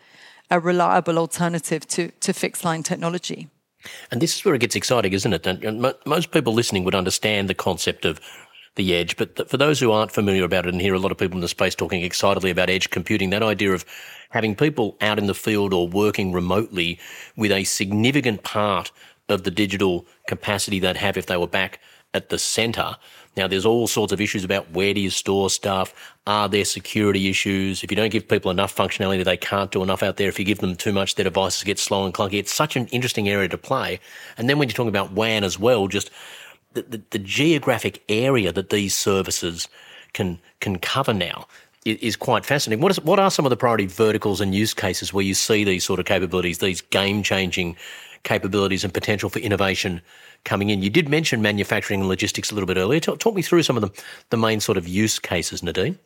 a 0.50 0.60
reliable 0.60 1.18
alternative 1.18 1.86
to, 1.88 2.10
to 2.20 2.32
fixed 2.32 2.64
line 2.64 2.82
technology. 2.82 3.48
And 4.10 4.20
this 4.20 4.36
is 4.36 4.44
where 4.44 4.54
it 4.54 4.60
gets 4.60 4.76
exciting, 4.76 5.12
isn't 5.12 5.32
it? 5.32 5.46
And 5.46 5.94
most 6.06 6.30
people 6.30 6.52
listening 6.52 6.84
would 6.84 6.94
understand 6.94 7.48
the 7.48 7.54
concept 7.54 8.04
of 8.04 8.20
the 8.76 8.94
edge, 8.94 9.16
but 9.16 9.50
for 9.50 9.56
those 9.56 9.80
who 9.80 9.90
aren't 9.90 10.12
familiar 10.12 10.44
about 10.44 10.66
it 10.66 10.72
and 10.72 10.80
hear 10.80 10.94
a 10.94 10.98
lot 10.98 11.10
of 11.10 11.18
people 11.18 11.36
in 11.36 11.40
the 11.40 11.48
space 11.48 11.74
talking 11.74 12.02
excitedly 12.02 12.50
about 12.50 12.70
edge 12.70 12.90
computing, 12.90 13.30
that 13.30 13.42
idea 13.42 13.72
of 13.72 13.84
having 14.30 14.54
people 14.54 14.96
out 15.00 15.18
in 15.18 15.26
the 15.26 15.34
field 15.34 15.74
or 15.74 15.88
working 15.88 16.32
remotely 16.32 16.98
with 17.36 17.50
a 17.50 17.64
significant 17.64 18.44
part 18.44 18.92
of 19.28 19.42
the 19.42 19.50
digital 19.50 20.06
capacity 20.28 20.78
they'd 20.78 20.96
have 20.96 21.16
if 21.16 21.26
they 21.26 21.36
were 21.36 21.46
back 21.46 21.80
at 22.14 22.28
the 22.28 22.38
centre 22.38 22.96
now, 23.36 23.46
there's 23.46 23.64
all 23.64 23.86
sorts 23.86 24.12
of 24.12 24.20
issues 24.20 24.44
about 24.44 24.70
where 24.72 24.92
do 24.92 25.00
you 25.00 25.10
store 25.10 25.50
stuff? 25.50 25.94
Are 26.26 26.48
there 26.48 26.64
security 26.64 27.30
issues? 27.30 27.84
If 27.84 27.90
you 27.90 27.96
don't 27.96 28.10
give 28.10 28.28
people 28.28 28.50
enough 28.50 28.74
functionality, 28.74 29.24
they 29.24 29.36
can't 29.36 29.70
do 29.70 29.82
enough 29.82 30.02
out 30.02 30.16
there. 30.16 30.28
If 30.28 30.38
you 30.38 30.44
give 30.44 30.58
them 30.58 30.74
too 30.74 30.92
much, 30.92 31.14
their 31.14 31.24
devices 31.24 31.62
get 31.62 31.78
slow 31.78 32.04
and 32.04 32.12
clunky. 32.12 32.34
It's 32.34 32.52
such 32.52 32.74
an 32.76 32.86
interesting 32.88 33.28
area 33.28 33.48
to 33.48 33.58
play. 33.58 34.00
And 34.36 34.48
then 34.48 34.58
when 34.58 34.68
you're 34.68 34.74
talking 34.74 34.88
about 34.88 35.12
WAN 35.12 35.44
as 35.44 35.58
well, 35.58 35.86
just 35.86 36.10
the, 36.72 36.82
the, 36.82 37.02
the 37.10 37.18
geographic 37.18 38.02
area 38.08 38.52
that 38.52 38.70
these 38.70 38.94
services 38.96 39.68
can 40.12 40.40
can 40.58 40.78
cover 40.78 41.14
now 41.14 41.46
is 41.86 42.14
quite 42.14 42.44
fascinating. 42.44 42.82
What, 42.82 42.92
is, 42.92 43.00
what 43.00 43.18
are 43.18 43.30
some 43.30 43.46
of 43.46 43.50
the 43.50 43.56
priority 43.56 43.86
verticals 43.86 44.42
and 44.42 44.54
use 44.54 44.74
cases 44.74 45.14
where 45.14 45.24
you 45.24 45.32
see 45.32 45.64
these 45.64 45.82
sort 45.82 45.98
of 45.98 46.04
capabilities, 46.04 46.58
these 46.58 46.82
game 46.82 47.22
changing 47.22 47.74
capabilities 48.22 48.84
and 48.84 48.92
potential 48.92 49.30
for 49.30 49.38
innovation 49.38 50.02
coming 50.44 50.70
in. 50.70 50.82
You 50.82 50.90
did 50.90 51.08
mention 51.08 51.42
manufacturing 51.42 52.00
and 52.00 52.08
logistics 52.08 52.50
a 52.50 52.54
little 52.54 52.66
bit 52.66 52.76
earlier. 52.76 53.00
Talk, 53.00 53.18
talk 53.18 53.34
me 53.34 53.42
through 53.42 53.62
some 53.62 53.76
of 53.76 53.82
the, 53.82 54.02
the 54.30 54.36
main 54.36 54.60
sort 54.60 54.78
of 54.78 54.86
use 54.86 55.18
cases, 55.18 55.62
Nadine. 55.62 55.98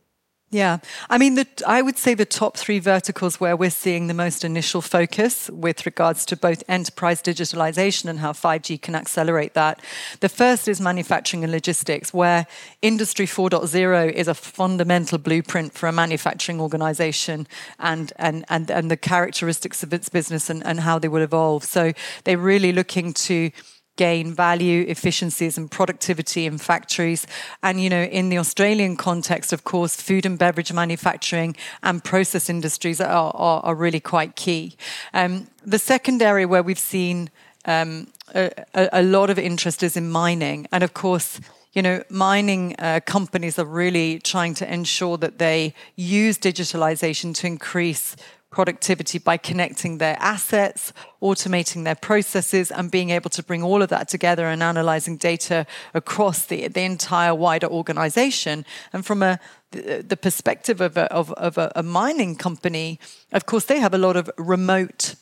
Yeah, 0.51 0.79
I 1.11 1.19
mean, 1.19 1.35
the, 1.35 1.49
I 1.67 1.83
would 1.83 1.99
say 1.99 2.15
the 2.15 2.25
top 2.25 2.57
three 2.57 2.79
verticals 2.79 3.41
where 3.41 3.57
we're 3.57 3.71
seeing 3.71 4.07
the 4.07 4.15
most 4.15 4.45
initial 4.45 4.81
focus 4.81 5.51
with 5.51 5.85
regards 5.85 6.25
to 6.27 6.37
both 6.37 6.63
enterprise 6.69 7.21
digitalization 7.21 8.09
and 8.09 8.21
how 8.21 8.33
5G 8.33 8.81
can 8.81 8.95
accelerate 8.95 9.55
that. 9.55 9.81
The 10.21 10.29
first 10.29 10.69
is 10.69 10.81
manufacturing 10.81 11.43
and 11.43 11.53
logistics, 11.53 12.15
where 12.15 12.47
Industry 12.83 13.27
4.0 13.27 14.13
is 14.13 14.29
a 14.29 14.35
fundamental 14.35 15.19
blueprint 15.19 15.73
for 15.73 15.89
a 15.89 15.93
manufacturing 15.93 16.61
organization 16.61 17.49
and, 17.81 18.13
and, 18.17 18.45
and, 18.49 18.71
and 18.71 18.89
the 18.89 18.97
characteristics 18.97 19.83
of 19.83 19.93
its 19.93 20.09
business 20.09 20.49
and, 20.51 20.65
and 20.65 20.79
how 20.81 21.01
they 21.01 21.09
will 21.09 21.23
evolve. 21.23 21.65
So 21.65 21.93
they're 22.23 22.39
really 22.39 22.73
looking 22.73 23.13
to 23.15 23.51
gain 23.97 24.35
value, 24.35 24.85
efficiencies, 24.89 25.57
and 25.57 25.71
productivity 25.71 26.47
in 26.47 26.59
factories. 26.59 27.27
And, 27.63 27.81
you 27.81 27.89
know, 27.89 28.03
in 28.03 28.29
the 28.29 28.39
Australian 28.39 28.97
context, 28.97 29.53
of 29.53 29.65
course, 29.65 29.97
food 29.97 30.27
and 30.27 30.39
beverage 30.39 30.73
manufacturing 30.73 31.57
and 31.83 32.03
process 32.03 32.51
industries 32.51 33.01
are, 33.01 33.33
are, 33.35 33.61
are 33.63 33.75
really 33.75 34.01
quite 34.01 34.37
key. 34.37 34.77
Um, 35.13 35.49
the 35.65 35.79
second 35.79 36.23
area 36.23 36.49
where 36.49 36.63
we've 36.63 36.79
seen 36.79 37.31
um, 37.67 38.09
a, 38.35 38.51
a, 38.75 39.03
lot 39.03 39.31
of 39.31 39.39
interest 39.39 39.83
is 39.83 39.97
in 39.97 40.11
mining. 40.11 40.67
And 40.73 40.83
of 40.83 40.93
course, 40.95 41.41
you 41.73 41.83
know, 41.83 42.03
mining 42.09 42.75
uh, 42.79 43.01
companies 43.05 43.59
are 43.59 43.65
really 43.65 44.19
trying 44.21 44.55
to 44.55 44.73
ensure 44.73 45.17
that 45.19 45.39
they 45.39 45.75
use 45.97 46.39
digitalization 46.39 47.35
to 47.37 47.47
increase 47.47 48.17
productivity 48.55 49.19
by 49.19 49.37
connecting 49.37 49.99
their 49.99 50.17
assets, 50.21 50.93
automating 51.21 51.83
their 51.83 51.97
processes, 51.97 52.71
and 52.71 52.89
being 52.89 53.11
able 53.11 53.31
to 53.31 53.43
bring 53.43 53.65
all 53.65 53.83
of 53.83 53.89
that 53.89 54.09
together 54.09 54.47
and 54.47 54.63
analyzing 54.63 55.17
data 55.17 55.67
across 55.93 56.47
the, 56.47 56.69
the 56.69 56.83
entire 56.83 57.35
wider 57.35 57.67
organization. 57.67 58.65
And 58.93 59.05
from 59.05 59.23
a 59.23 59.41
the 59.73 60.17
perspective 60.17 60.81
of 60.81 60.97
a, 60.97 61.13
of, 61.13 61.33
of 61.33 61.59
a, 61.59 61.73
a 61.75 61.83
mining 61.83 62.37
company, 62.37 63.01
of 63.33 63.45
course, 63.45 63.65
they 63.65 63.81
have 63.81 63.93
a 63.93 63.99
lot 63.99 64.17
of 64.17 64.31
remote 64.39 65.17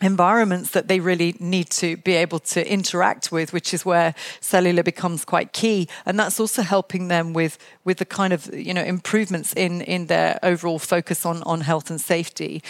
environments 0.00 0.70
that 0.70 0.88
they 0.88 1.00
really 1.00 1.34
need 1.38 1.68
to 1.70 1.96
be 1.98 2.14
able 2.14 2.38
to 2.38 2.72
interact 2.72 3.30
with 3.30 3.52
which 3.52 3.74
is 3.74 3.84
where 3.84 4.14
cellular 4.40 4.82
becomes 4.82 5.24
quite 5.24 5.52
key. 5.52 5.88
And 6.06 6.18
that's 6.18 6.40
also 6.40 6.62
helping 6.62 7.08
them 7.08 7.32
with 7.32 7.58
with 7.84 7.98
the 7.98 8.04
kind 8.04 8.32
of 8.32 8.52
you 8.54 8.74
know 8.74 8.82
improvements 8.82 9.52
in 9.52 9.82
in 9.82 10.06
their 10.06 10.38
overall 10.42 10.78
focus 10.78 11.26
on 11.26 11.42
on 11.42 11.60
health 11.60 11.90
and 11.90 12.00
safety. 12.00 12.62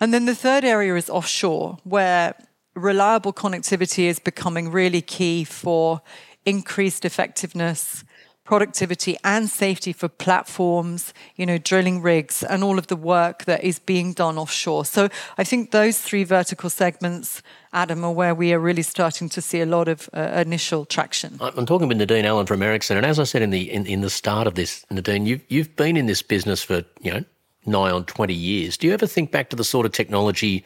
And 0.00 0.14
then 0.14 0.24
the 0.26 0.34
third 0.34 0.64
area 0.64 0.94
is 0.96 1.10
offshore 1.10 1.78
where 1.84 2.34
reliable 2.74 3.32
connectivity 3.32 4.04
is 4.04 4.18
becoming 4.18 4.70
really 4.70 5.02
key 5.02 5.44
for 5.44 6.00
increased 6.44 7.04
effectiveness 7.04 8.04
productivity 8.48 9.14
and 9.24 9.50
safety 9.50 9.92
for 9.92 10.08
platforms, 10.08 11.12
you 11.36 11.44
know, 11.44 11.58
drilling 11.58 12.00
rigs 12.00 12.42
and 12.42 12.64
all 12.64 12.78
of 12.78 12.86
the 12.86 12.96
work 12.96 13.44
that 13.44 13.62
is 13.62 13.78
being 13.78 14.14
done 14.14 14.38
offshore. 14.38 14.86
So 14.86 15.10
I 15.36 15.44
think 15.44 15.70
those 15.70 15.98
three 15.98 16.24
vertical 16.24 16.70
segments, 16.70 17.42
Adam, 17.74 18.02
are 18.06 18.10
where 18.10 18.34
we 18.34 18.54
are 18.54 18.58
really 18.58 18.80
starting 18.80 19.28
to 19.28 19.42
see 19.42 19.60
a 19.60 19.66
lot 19.66 19.86
of 19.86 20.08
uh, 20.14 20.42
initial 20.46 20.86
traction. 20.86 21.36
I'm 21.42 21.66
talking 21.66 21.88
with 21.88 21.98
Nadine 21.98 22.24
Allen 22.24 22.46
from 22.46 22.62
Ericsson, 22.62 22.96
and 22.96 23.04
as 23.04 23.20
I 23.20 23.24
said 23.24 23.42
in 23.42 23.50
the 23.50 23.70
in, 23.70 23.84
in 23.84 24.00
the 24.00 24.08
start 24.08 24.46
of 24.46 24.54
this, 24.54 24.82
Nadine, 24.90 25.26
you've 25.26 25.44
you've 25.48 25.76
been 25.76 25.98
in 25.98 26.06
this 26.06 26.22
business 26.22 26.62
for 26.62 26.82
you 27.02 27.12
know 27.12 27.24
nigh 27.66 27.90
on 27.90 28.06
20 28.06 28.32
years. 28.32 28.78
Do 28.78 28.86
you 28.86 28.94
ever 28.94 29.06
think 29.06 29.30
back 29.30 29.50
to 29.50 29.56
the 29.56 29.64
sort 29.64 29.84
of 29.84 29.92
technology 29.92 30.64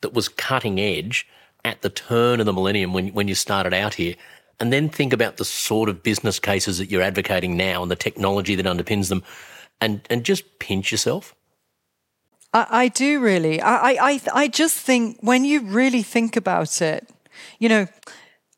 that 0.00 0.14
was 0.14 0.28
cutting 0.28 0.80
edge 0.80 1.28
at 1.64 1.82
the 1.82 1.90
turn 1.90 2.40
of 2.40 2.46
the 2.46 2.52
millennium 2.52 2.92
when 2.92 3.10
when 3.10 3.28
you 3.28 3.36
started 3.36 3.72
out 3.72 3.94
here? 3.94 4.16
And 4.60 4.72
then 4.72 4.88
think 4.88 5.12
about 5.12 5.38
the 5.38 5.44
sort 5.44 5.88
of 5.88 6.02
business 6.02 6.38
cases 6.38 6.78
that 6.78 6.90
you're 6.90 7.02
advocating 7.02 7.56
now 7.56 7.82
and 7.82 7.90
the 7.90 7.96
technology 7.96 8.54
that 8.54 8.66
underpins 8.66 9.08
them 9.08 9.22
and, 9.80 10.02
and 10.10 10.24
just 10.24 10.58
pinch 10.58 10.92
yourself? 10.92 11.34
I, 12.52 12.66
I 12.70 12.88
do 12.88 13.20
really. 13.20 13.60
I, 13.60 13.92
I, 13.92 14.20
I 14.34 14.48
just 14.48 14.76
think 14.76 15.18
when 15.20 15.44
you 15.44 15.60
really 15.62 16.02
think 16.02 16.36
about 16.36 16.82
it, 16.82 17.08
you 17.58 17.68
know, 17.68 17.86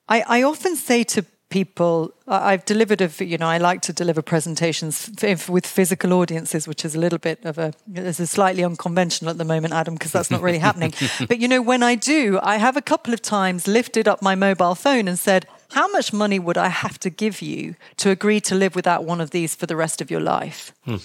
I, 0.09 0.25
I 0.27 0.43
often 0.43 0.77
say 0.77 1.05
to 1.05 1.25
people 1.53 2.15
i've 2.27 2.65
delivered 2.65 3.03
a 3.03 3.11
you 3.23 3.37
know 3.37 3.47
i 3.47 3.59
like 3.59 3.83
to 3.83 3.93
deliver 3.93 4.23
presentations 4.23 5.11
with 5.51 5.67
physical 5.67 6.15
audiences 6.15 6.67
which 6.67 6.83
is 6.83 6.95
a 6.95 6.99
little 6.99 7.19
bit 7.19 7.45
of 7.45 7.59
a 7.59 7.75
this 7.87 8.19
is 8.19 8.21
a 8.21 8.27
slightly 8.27 8.65
unconventional 8.65 9.31
at 9.31 9.37
the 9.37 9.45
moment 9.45 9.75
adam 9.75 9.93
because 9.93 10.11
that's 10.11 10.31
not 10.31 10.41
really 10.41 10.59
happening 10.69 10.95
but 11.29 11.39
you 11.41 11.47
know 11.47 11.61
when 11.61 11.83
i 11.83 11.95
do 11.95 12.41
i 12.43 12.57
have 12.57 12.75
a 12.75 12.81
couple 12.81 13.13
of 13.13 13.21
times 13.21 13.69
lifted 13.69 14.09
up 14.09 14.23
my 14.23 14.35
mobile 14.35 14.75
phone 14.75 15.07
and 15.07 15.19
said 15.19 15.47
how 15.73 15.89
much 15.89 16.13
money 16.13 16.39
would 16.39 16.59
I 16.59 16.69
have 16.69 16.99
to 17.01 17.11
give 17.11 17.43
you 17.43 17.75
to 17.97 18.11
agree 18.11 18.41
to 18.43 18.55
live 18.55 18.75
without 18.75 19.05
one 19.05 19.21
of 19.21 19.31
these 19.31 19.55
for 19.55 19.67
the 19.67 19.77
rest 19.77 20.01
of 20.01 20.11
your 20.11 20.21
life? 20.21 20.73
Hmm. 20.85 20.97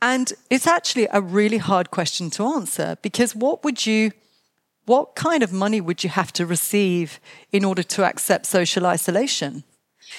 And 0.00 0.32
it's 0.50 0.66
actually 0.66 1.08
a 1.12 1.20
really 1.20 1.58
hard 1.58 1.90
question 1.90 2.30
to 2.30 2.46
answer 2.46 2.96
because 3.02 3.36
what 3.36 3.62
would 3.64 3.86
you, 3.86 4.12
what 4.84 5.14
kind 5.14 5.42
of 5.42 5.52
money 5.52 5.80
would 5.80 6.02
you 6.02 6.10
have 6.10 6.32
to 6.34 6.46
receive 6.46 7.20
in 7.52 7.64
order 7.64 7.82
to 7.84 8.04
accept 8.04 8.46
social 8.46 8.86
isolation? 8.86 9.64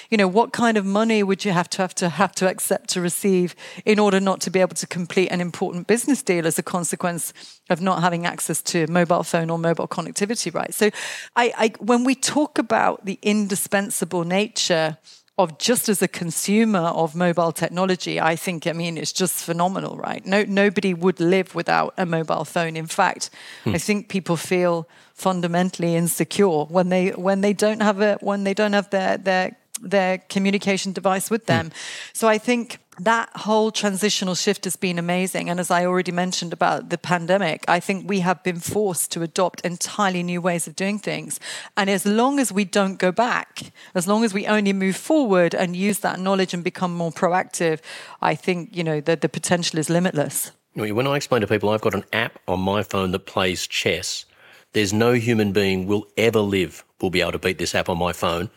You 0.09 0.17
know, 0.17 0.27
what 0.27 0.53
kind 0.53 0.77
of 0.77 0.85
money 0.85 1.23
would 1.23 1.45
you 1.45 1.51
have 1.51 1.69
to 1.71 1.81
have 1.81 1.95
to 1.95 2.09
have 2.09 2.33
to 2.35 2.49
accept 2.49 2.89
to 2.91 3.01
receive 3.01 3.55
in 3.85 3.99
order 3.99 4.19
not 4.19 4.41
to 4.41 4.49
be 4.49 4.59
able 4.59 4.75
to 4.75 4.87
complete 4.87 5.29
an 5.29 5.41
important 5.41 5.87
business 5.87 6.21
deal 6.21 6.45
as 6.47 6.59
a 6.59 6.63
consequence 6.63 7.33
of 7.69 7.81
not 7.81 8.01
having 8.01 8.25
access 8.25 8.61
to 8.61 8.87
mobile 8.87 9.23
phone 9.23 9.49
or 9.49 9.57
mobile 9.57 9.87
connectivity, 9.87 10.53
right? 10.53 10.73
So, 10.73 10.89
I, 11.35 11.53
I 11.57 11.67
when 11.79 12.03
we 12.03 12.15
talk 12.15 12.57
about 12.57 13.05
the 13.05 13.19
indispensable 13.21 14.23
nature 14.23 14.97
of 15.37 15.57
just 15.57 15.89
as 15.89 16.01
a 16.01 16.07
consumer 16.07 16.79
of 16.79 17.15
mobile 17.15 17.51
technology, 17.51 18.21
I 18.21 18.35
think, 18.35 18.67
I 18.67 18.73
mean, 18.73 18.97
it's 18.97 19.11
just 19.11 19.43
phenomenal, 19.43 19.97
right? 19.97 20.23
No, 20.25 20.43
nobody 20.43 20.93
would 20.93 21.19
live 21.19 21.55
without 21.55 21.93
a 21.97 22.05
mobile 22.05 22.45
phone. 22.45 22.75
In 22.77 22.85
fact, 22.85 23.31
hmm. 23.63 23.71
I 23.71 23.79
think 23.79 24.09
people 24.09 24.37
feel 24.37 24.87
fundamentally 25.15 25.95
insecure 25.95 26.65
when 26.65 26.89
they 26.89 27.09
when 27.11 27.41
they 27.41 27.53
don't 27.53 27.81
have 27.81 28.01
a 28.01 28.17
when 28.21 28.43
they 28.43 28.53
don't 28.53 28.73
have 28.73 28.89
their 28.89 29.17
their 29.17 29.55
their 29.83 30.19
communication 30.29 30.93
device 30.93 31.29
with 31.29 31.45
them. 31.45 31.69
Mm. 31.69 31.73
So 32.13 32.27
I 32.27 32.37
think 32.37 32.79
that 32.99 33.29
whole 33.35 33.71
transitional 33.71 34.35
shift 34.35 34.65
has 34.65 34.75
been 34.75 34.99
amazing. 34.99 35.49
And 35.49 35.59
as 35.59 35.71
I 35.71 35.85
already 35.85 36.11
mentioned 36.11 36.53
about 36.53 36.89
the 36.89 36.97
pandemic, 36.97 37.65
I 37.67 37.79
think 37.79 38.07
we 38.07 38.19
have 38.19 38.43
been 38.43 38.59
forced 38.59 39.11
to 39.13 39.23
adopt 39.23 39.61
entirely 39.61 40.23
new 40.23 40.41
ways 40.41 40.67
of 40.67 40.75
doing 40.75 40.99
things. 40.99 41.39
And 41.75 41.89
as 41.89 42.05
long 42.05 42.39
as 42.39 42.51
we 42.51 42.65
don't 42.65 42.99
go 42.99 43.11
back, 43.11 43.73
as 43.95 44.07
long 44.07 44.23
as 44.23 44.33
we 44.33 44.45
only 44.45 44.73
move 44.73 44.95
forward 44.95 45.55
and 45.55 45.75
use 45.75 45.99
that 45.99 46.19
knowledge 46.19 46.53
and 46.53 46.63
become 46.63 46.93
more 46.93 47.11
proactive, 47.11 47.79
I 48.21 48.35
think, 48.35 48.75
you 48.75 48.83
know, 48.83 49.01
the, 49.01 49.15
the 49.15 49.29
potential 49.29 49.79
is 49.79 49.89
limitless. 49.89 50.51
When 50.75 51.07
I 51.07 51.15
explain 51.15 51.41
to 51.41 51.47
people, 51.47 51.69
I've 51.69 51.81
got 51.81 51.93
an 51.93 52.05
app 52.13 52.39
on 52.47 52.59
my 52.59 52.83
phone 52.83 53.11
that 53.11 53.25
plays 53.25 53.67
chess. 53.67 54.25
There's 54.73 54.91
no 54.91 55.13
human 55.13 55.51
being 55.51 55.85
will 55.85 56.07
ever 56.17 56.39
live 56.39 56.83
will 56.99 57.11
be 57.11 57.21
able 57.21 57.33
to 57.33 57.39
beat 57.39 57.59
this 57.59 57.75
app 57.75 57.89
on 57.89 57.97
my 57.97 58.13
phone. 58.13 58.49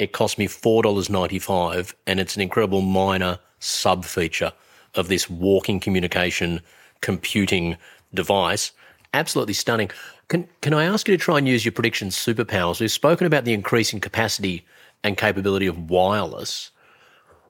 It 0.00 0.12
cost 0.12 0.38
me 0.38 0.48
$4.95 0.48 1.92
and 2.06 2.18
it's 2.18 2.34
an 2.34 2.40
incredible 2.40 2.80
minor 2.80 3.38
sub 3.58 4.06
feature 4.06 4.50
of 4.94 5.08
this 5.08 5.28
walking 5.28 5.78
communication 5.78 6.62
computing 7.02 7.76
device. 8.14 8.72
Absolutely 9.12 9.52
stunning. 9.52 9.90
Can, 10.28 10.48
can 10.62 10.72
I 10.72 10.84
ask 10.84 11.06
you 11.06 11.14
to 11.14 11.22
try 11.22 11.36
and 11.36 11.46
use 11.46 11.66
your 11.66 11.72
prediction 11.72 12.08
superpowers? 12.08 12.80
We've 12.80 12.90
spoken 12.90 13.26
about 13.26 13.44
the 13.44 13.52
increasing 13.52 14.00
capacity 14.00 14.64
and 15.04 15.18
capability 15.18 15.66
of 15.66 15.90
wireless. 15.90 16.70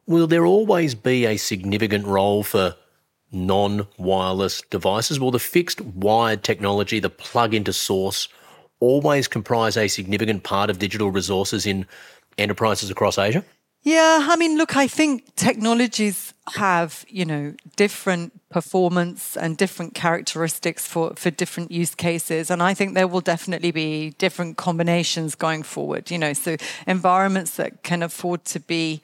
Will 0.06 0.26
there 0.26 0.44
always 0.44 0.96
be 0.96 1.26
a 1.26 1.36
significant 1.36 2.04
role 2.04 2.42
for 2.42 2.74
non 3.30 3.86
wireless 3.96 4.60
devices? 4.70 5.20
Will 5.20 5.30
the 5.30 5.38
fixed 5.38 5.80
wired 5.82 6.42
technology, 6.42 6.98
the 6.98 7.10
plug 7.10 7.54
into 7.54 7.72
source, 7.72 8.26
always 8.80 9.28
comprise 9.28 9.76
a 9.76 9.86
significant 9.86 10.42
part 10.42 10.68
of 10.68 10.80
digital 10.80 11.12
resources 11.12 11.64
in 11.64 11.86
enterprises 12.40 12.90
across 12.90 13.18
Asia? 13.18 13.44
Yeah, 13.82 14.28
I 14.30 14.36
mean, 14.36 14.58
look, 14.58 14.76
I 14.76 14.86
think 14.86 15.34
technologies 15.36 16.34
have, 16.54 17.06
you 17.08 17.24
know, 17.24 17.54
different 17.76 18.38
performance 18.50 19.38
and 19.38 19.56
different 19.56 19.94
characteristics 19.94 20.86
for, 20.86 21.14
for 21.16 21.30
different 21.30 21.70
use 21.70 21.94
cases. 21.94 22.50
And 22.50 22.62
I 22.62 22.74
think 22.74 22.92
there 22.92 23.08
will 23.08 23.22
definitely 23.22 23.70
be 23.70 24.10
different 24.18 24.58
combinations 24.58 25.34
going 25.34 25.62
forward, 25.62 26.10
you 26.10 26.18
know, 26.18 26.34
so 26.34 26.56
environments 26.86 27.56
that 27.56 27.82
can 27.82 28.02
afford 28.02 28.44
to 28.46 28.60
be, 28.60 29.00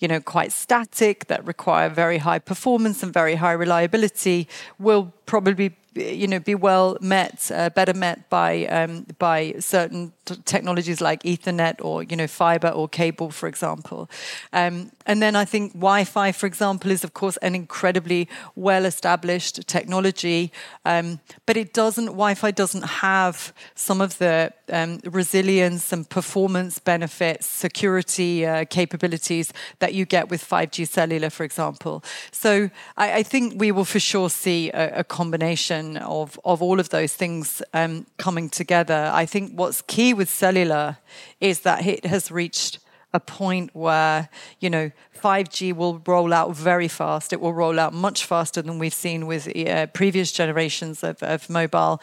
you 0.00 0.08
know, 0.08 0.18
quite 0.18 0.50
static, 0.50 1.28
that 1.28 1.46
require 1.46 1.88
very 1.88 2.18
high 2.18 2.40
performance 2.40 3.04
and 3.04 3.12
very 3.12 3.36
high 3.36 3.52
reliability 3.52 4.48
will 4.80 5.12
probably 5.26 5.76
you 5.94 6.26
know 6.26 6.38
be 6.38 6.54
well 6.54 6.98
met, 7.00 7.50
uh, 7.54 7.70
better 7.70 7.94
met 7.94 8.28
by 8.28 8.66
um, 8.66 9.06
by 9.18 9.54
certain 9.58 10.12
technologies 10.44 11.00
like 11.00 11.22
Ethernet 11.22 11.76
or 11.80 12.02
you 12.02 12.16
know 12.16 12.26
fiber 12.26 12.68
or 12.68 12.88
cable, 12.88 13.30
for 13.30 13.48
example. 13.48 14.08
Um, 14.52 14.90
and 15.06 15.22
then 15.22 15.36
I 15.36 15.44
think 15.44 15.72
Wi-Fi, 15.72 16.32
for 16.32 16.46
example, 16.46 16.90
is 16.90 17.04
of 17.04 17.14
course 17.14 17.36
an 17.38 17.54
incredibly 17.54 18.28
well-established 18.54 19.66
technology, 19.66 20.52
um, 20.84 21.20
but 21.46 21.56
it 21.56 21.72
doesn't. 21.72 22.06
Wi-Fi 22.06 22.50
doesn't 22.50 22.84
have 22.84 23.52
some 23.74 24.00
of 24.00 24.18
the 24.18 24.52
um, 24.72 25.00
resilience 25.04 25.92
and 25.92 26.08
performance 26.08 26.78
benefits, 26.78 27.46
security 27.46 28.44
uh, 28.44 28.64
capabilities 28.64 29.52
that 29.78 29.94
you 29.94 30.04
get 30.04 30.28
with 30.28 30.42
5G 30.42 30.88
cellular, 30.88 31.30
for 31.30 31.44
example. 31.44 32.02
So 32.32 32.70
I, 32.96 33.18
I 33.18 33.22
think 33.22 33.60
we 33.60 33.70
will 33.72 33.84
for 33.84 34.00
sure 34.00 34.30
see 34.30 34.70
a, 34.70 35.00
a 35.00 35.04
combination 35.04 35.96
of 35.98 36.38
of 36.44 36.62
all 36.62 36.80
of 36.80 36.88
those 36.88 37.14
things 37.14 37.62
um, 37.74 38.06
coming 38.16 38.48
together. 38.48 39.10
I 39.12 39.26
think 39.26 39.52
what's 39.52 39.82
key 39.82 40.14
with 40.16 40.28
cellular 40.28 40.98
is 41.40 41.60
that 41.60 41.86
it 41.86 42.04
has 42.06 42.30
reached 42.30 42.78
a 43.12 43.20
point 43.20 43.70
where 43.74 44.28
you 44.60 44.68
know 44.68 44.90
5G 45.22 45.74
will 45.74 46.02
roll 46.06 46.32
out 46.32 46.54
very 46.54 46.88
fast. 46.88 47.32
It 47.32 47.40
will 47.40 47.54
roll 47.54 47.78
out 47.78 47.92
much 47.92 48.24
faster 48.24 48.62
than 48.62 48.78
we've 48.78 48.94
seen 48.94 49.26
with 49.26 49.48
uh, 49.56 49.86
previous 49.86 50.32
generations 50.32 51.02
of, 51.02 51.22
of 51.22 51.48
mobile, 51.48 52.00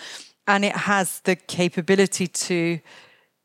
and 0.48 0.66
it 0.66 0.76
has 0.76 1.20
the 1.22 1.36
capability 1.36 2.28
to 2.28 2.80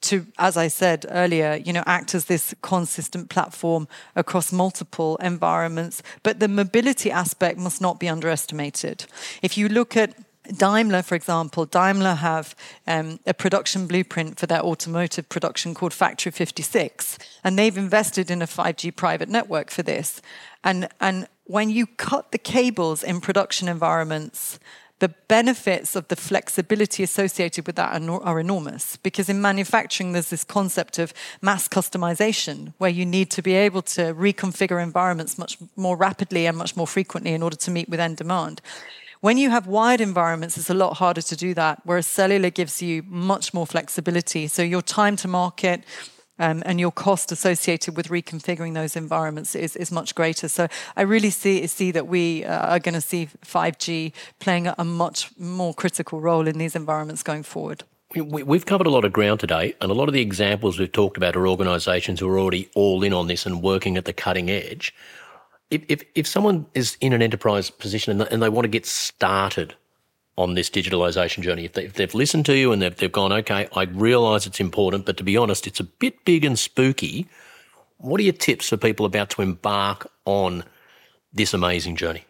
to, 0.01 0.27
as 0.39 0.57
I 0.57 0.69
said 0.69 1.07
earlier, 1.09 1.55
you 1.57 1.73
know, 1.73 1.83
act 1.87 2.15
as 2.15 2.27
this 2.27 2.55
consistent 2.63 3.31
platform 3.31 3.89
across 4.15 4.53
multiple 4.53 5.17
environments. 5.17 6.03
But 6.23 6.39
the 6.39 6.49
mobility 6.49 7.11
aspect 7.11 7.59
must 7.59 7.81
not 7.81 7.99
be 7.99 8.09
underestimated. 8.09 9.07
If 9.43 9.59
you 9.59 9.69
look 9.69 9.97
at 9.97 10.15
Daimler, 10.57 11.03
for 11.03 11.15
example, 11.15 11.67
Daimler 11.67 12.15
have 12.15 12.55
um, 12.87 13.21
a 13.27 13.35
production 13.35 13.87
blueprint 13.87 14.39
for 14.39 14.47
their 14.47 14.63
automotive 14.63 15.29
production 15.29 15.75
called 15.75 15.93
Factory 15.93 16.33
56, 16.33 17.19
and 17.45 17.59
they've 17.59 17.77
invested 17.77 18.31
in 18.31 18.43
a 18.43 18.47
5G 18.47 18.95
private 18.97 19.29
network 19.29 19.71
for 19.71 19.83
this. 19.83 20.23
And 20.65 20.89
and 21.01 21.29
when 21.45 21.71
you 21.71 21.87
cut 21.87 22.33
the 22.33 22.39
cables 22.39 23.03
in 23.03 23.21
production 23.21 23.69
environments 23.69 24.59
the 25.01 25.09
benefits 25.29 25.95
of 25.95 26.09
the 26.09 26.17
flexibility 26.17 27.03
associated 27.03 27.67
with 27.67 27.77
that 27.77 28.03
are, 28.03 28.23
are, 28.23 28.41
enormous 28.41 28.97
because 28.97 29.29
in 29.29 29.41
manufacturing 29.41 30.13
there's 30.13 30.31
this 30.31 30.45
concept 30.45 30.99
of 30.99 31.15
mass 31.41 31.69
customization 31.69 32.73
where 32.79 32.91
you 32.91 33.07
need 33.07 33.31
to 33.31 33.43
be 33.43 33.55
able 33.55 33.83
to 33.83 34.13
reconfigure 34.15 34.83
environments 34.83 35.39
much 35.39 35.57
more 35.77 35.97
rapidly 35.97 36.47
and 36.47 36.57
much 36.57 36.77
more 36.77 36.87
frequently 36.87 37.33
in 37.33 37.43
order 37.43 37.57
to 37.57 37.71
meet 37.71 37.89
with 37.89 38.01
end 38.01 38.17
demand 38.17 38.61
when 39.21 39.37
you 39.39 39.51
have 39.51 39.67
wired 39.67 40.01
environments, 40.01 40.57
it's 40.57 40.71
a 40.71 40.75
lot 40.75 40.97
harder 40.99 41.23
to 41.23 41.37
do 41.37 41.55
that, 41.55 41.81
whereas 41.85 42.07
cellular 42.07 42.51
gives 42.51 42.81
you 42.83 43.03
much 43.07 43.53
more 43.53 43.67
flexibility. 43.67 44.47
So 44.47 44.63
your 44.63 44.83
time 44.83 45.17
to 45.17 45.29
market, 45.29 45.85
um, 46.39 46.63
and 46.67 46.79
your 46.79 46.93
cost 46.93 47.33
associated 47.33 47.97
with 47.97 48.09
reconfiguring 48.09 48.75
those 48.75 48.97
environments 48.97 49.55
is, 49.55 49.75
is 49.77 49.91
much 49.91 50.15
greater. 50.15 50.49
So 50.49 50.69
I 50.97 51.03
really 51.03 51.31
see 51.31 51.67
see 51.67 51.91
that 51.91 52.07
we 52.07 52.45
uh, 52.45 52.75
are 52.75 52.79
going 52.79 52.95
to 52.95 53.01
see 53.01 53.29
5G 53.45 54.13
playing 54.39 54.69
a 54.79 54.85
much 54.85 55.31
more 55.39 55.75
critical 55.75 56.21
role 56.21 56.47
in 56.47 56.59
these 56.59 56.77
environments 56.77 57.23
going 57.23 57.43
forward. 57.43 57.85
We've 58.15 58.65
covered 58.65 58.87
a 58.87 58.91
lot 58.91 59.05
of 59.05 59.13
ground 59.13 59.41
today, 59.41 59.75
and 59.83 59.91
a 59.91 59.95
lot 59.95 60.09
of 60.09 60.15
the 60.15 60.23
examples 60.23 60.79
we've 60.79 60.91
talked 60.91 61.19
about 61.19 61.37
are 61.37 61.47
organisations 61.47 62.21
who 62.21 62.29
are 62.31 62.39
already 62.39 62.71
all 62.75 63.03
in 63.03 63.13
on 63.13 63.27
this 63.27 63.45
and 63.45 63.63
working 63.63 63.99
at 63.99 64.07
the 64.07 64.15
cutting 64.15 64.49
edge 64.49 64.95
if, 65.71 65.85
if, 65.89 66.03
if 66.15 66.27
someone 66.27 66.67
is 66.75 66.97
in 67.01 67.13
an 67.13 67.23
enterprise 67.23 67.71
position 67.71 68.21
and 68.21 68.43
they 68.43 68.49
want 68.49 68.65
to 68.65 68.69
get 68.71 68.87
started 68.87 69.75
on 70.37 70.55
this 70.55 70.71
digitalization 70.71 71.43
journey, 71.43 71.65
if, 71.65 71.73
they, 71.75 71.87
they've 71.87 72.15
listened 72.15 72.47
to 72.47 72.57
you 72.57 72.73
and 72.73 72.81
they've, 72.81 72.97
they've 72.97 73.13
gone, 73.13 73.33
okay, 73.33 73.69
I 73.75 73.85
realize 73.85 74.47
it's 74.47 74.61
important, 74.61 75.05
but 75.05 75.17
to 75.19 75.25
be 75.25 75.37
honest, 75.37 75.67
it's 75.67 75.81
a 75.81 75.85
bit 75.85 76.25
big 76.25 76.45
and 76.45 76.59
spooky. 76.59 77.27
What 77.99 78.21
are 78.21 78.25
your 78.25 78.33
tips 78.33 78.69
for 78.69 78.77
people 78.77 79.05
about 79.05 79.31
to 79.31 79.43
embark 79.43 80.11
on 80.25 80.65
this 81.33 81.53
amazing 81.53 81.97
journey? 81.97 82.25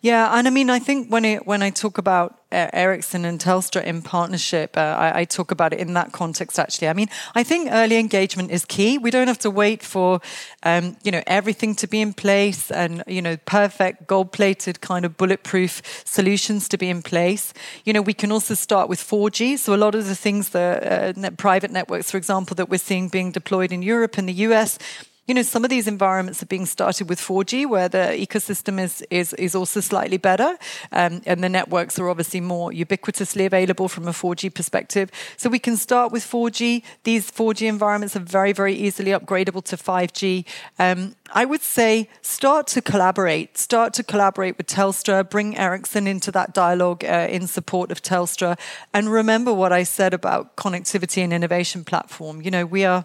Yeah, 0.00 0.36
and 0.36 0.46
I 0.46 0.50
mean, 0.50 0.70
I 0.70 0.78
think 0.78 1.08
when 1.08 1.24
it 1.24 1.46
when 1.46 1.62
I 1.62 1.70
talk 1.70 1.98
about 1.98 2.40
Ericsson 2.52 3.24
and 3.24 3.38
Telstra 3.38 3.84
in 3.84 4.02
partnership, 4.02 4.76
uh, 4.76 4.80
I, 4.80 5.20
I, 5.20 5.24
talk 5.24 5.52
about 5.52 5.72
it 5.72 5.78
in 5.78 5.94
that 5.94 6.10
context. 6.10 6.58
Actually, 6.58 6.88
I 6.88 6.94
mean, 6.94 7.08
I 7.36 7.44
think 7.44 7.68
early 7.70 7.96
engagement 7.96 8.50
is 8.50 8.64
key. 8.64 8.98
We 8.98 9.12
don't 9.12 9.28
have 9.28 9.38
to 9.40 9.50
wait 9.50 9.84
for 9.84 10.20
um, 10.64 10.96
you 11.04 11.12
know 11.12 11.22
everything 11.26 11.76
to 11.76 11.86
be 11.86 12.00
in 12.00 12.12
place 12.12 12.70
and 12.70 13.04
you 13.06 13.22
know 13.22 13.36
perfect 13.46 14.08
gold 14.08 14.32
plated 14.32 14.80
kind 14.80 15.04
of 15.04 15.16
bulletproof 15.16 16.02
solutions 16.04 16.68
to 16.70 16.78
be 16.78 16.90
in 16.90 17.02
place. 17.02 17.54
You 17.84 17.92
know, 17.92 18.02
we 18.02 18.14
can 18.14 18.32
also 18.32 18.54
start 18.54 18.88
with 18.88 19.00
4G. 19.00 19.58
So 19.58 19.74
a 19.74 19.76
lot 19.76 19.94
of 19.94 20.08
the 20.08 20.16
things, 20.16 20.48
the 20.48 21.14
uh, 21.16 21.30
private 21.36 21.70
networks, 21.70 22.10
for 22.10 22.16
example, 22.16 22.56
that 22.56 22.68
we're 22.68 22.78
seeing 22.78 23.08
being 23.08 23.30
deployed 23.30 23.70
in 23.70 23.82
Europe 23.82 24.18
and 24.18 24.28
the 24.28 24.40
US 24.48 24.78
you 25.26 25.34
know, 25.34 25.42
some 25.42 25.62
of 25.62 25.70
these 25.70 25.86
environments 25.86 26.42
are 26.42 26.46
being 26.46 26.66
started 26.66 27.08
with 27.08 27.20
4G, 27.20 27.68
where 27.68 27.88
the 27.88 28.16
ecosystem 28.18 28.80
is 28.80 29.02
is 29.10 29.32
is 29.34 29.54
also 29.54 29.80
slightly 29.80 30.16
better, 30.16 30.58
um, 30.90 31.22
and 31.24 31.44
the 31.44 31.48
networks 31.48 31.98
are 31.98 32.08
obviously 32.08 32.40
more 32.40 32.72
ubiquitously 32.72 33.46
available 33.46 33.88
from 33.88 34.08
a 34.08 34.12
4G 34.12 34.52
perspective. 34.52 35.10
So 35.36 35.48
we 35.48 35.58
can 35.58 35.76
start 35.76 36.10
with 36.10 36.24
4G. 36.24 36.82
These 37.04 37.30
4G 37.30 37.68
environments 37.68 38.16
are 38.16 38.20
very 38.20 38.52
very 38.52 38.74
easily 38.74 39.12
upgradable 39.12 39.62
to 39.64 39.76
5G. 39.76 40.44
Um, 40.78 41.14
I 41.32 41.44
would 41.44 41.62
say 41.62 42.08
start 42.22 42.66
to 42.68 42.82
collaborate. 42.82 43.56
Start 43.56 43.94
to 43.94 44.02
collaborate 44.02 44.56
with 44.56 44.66
Telstra. 44.66 45.28
Bring 45.28 45.56
Ericsson 45.56 46.08
into 46.08 46.32
that 46.32 46.52
dialogue 46.54 47.04
uh, 47.04 47.28
in 47.30 47.46
support 47.46 47.92
of 47.92 48.02
Telstra, 48.02 48.58
and 48.92 49.12
remember 49.12 49.52
what 49.52 49.72
I 49.72 49.84
said 49.84 50.12
about 50.12 50.56
connectivity 50.56 51.22
and 51.22 51.32
innovation 51.32 51.84
platform. 51.84 52.42
You 52.42 52.50
know, 52.50 52.66
we 52.66 52.84
are 52.84 53.04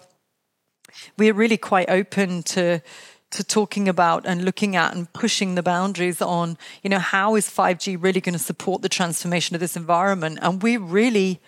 we're 1.17 1.33
really 1.33 1.57
quite 1.57 1.89
open 1.89 2.43
to 2.43 2.81
to 3.31 3.43
talking 3.43 3.89
about 3.89 4.25
and 4.25 4.45
looking 4.45 4.75
at 4.75 4.95
and 4.95 5.11
pushing 5.11 5.55
the 5.55 5.63
boundaries 5.63 6.21
on, 6.21 6.57
you 6.83 6.89
know, 6.89 6.99
how 6.99 7.35
is 7.35 7.49
5G 7.49 8.01
really 8.01 8.21
going 8.21 8.33
to 8.33 8.39
support 8.39 8.81
the 8.81 8.87
transformation 8.87 9.55
of 9.55 9.59
this 9.59 9.75
environment? 9.75 10.39
And 10.41 10.63
we 10.63 10.77
really 10.77 11.41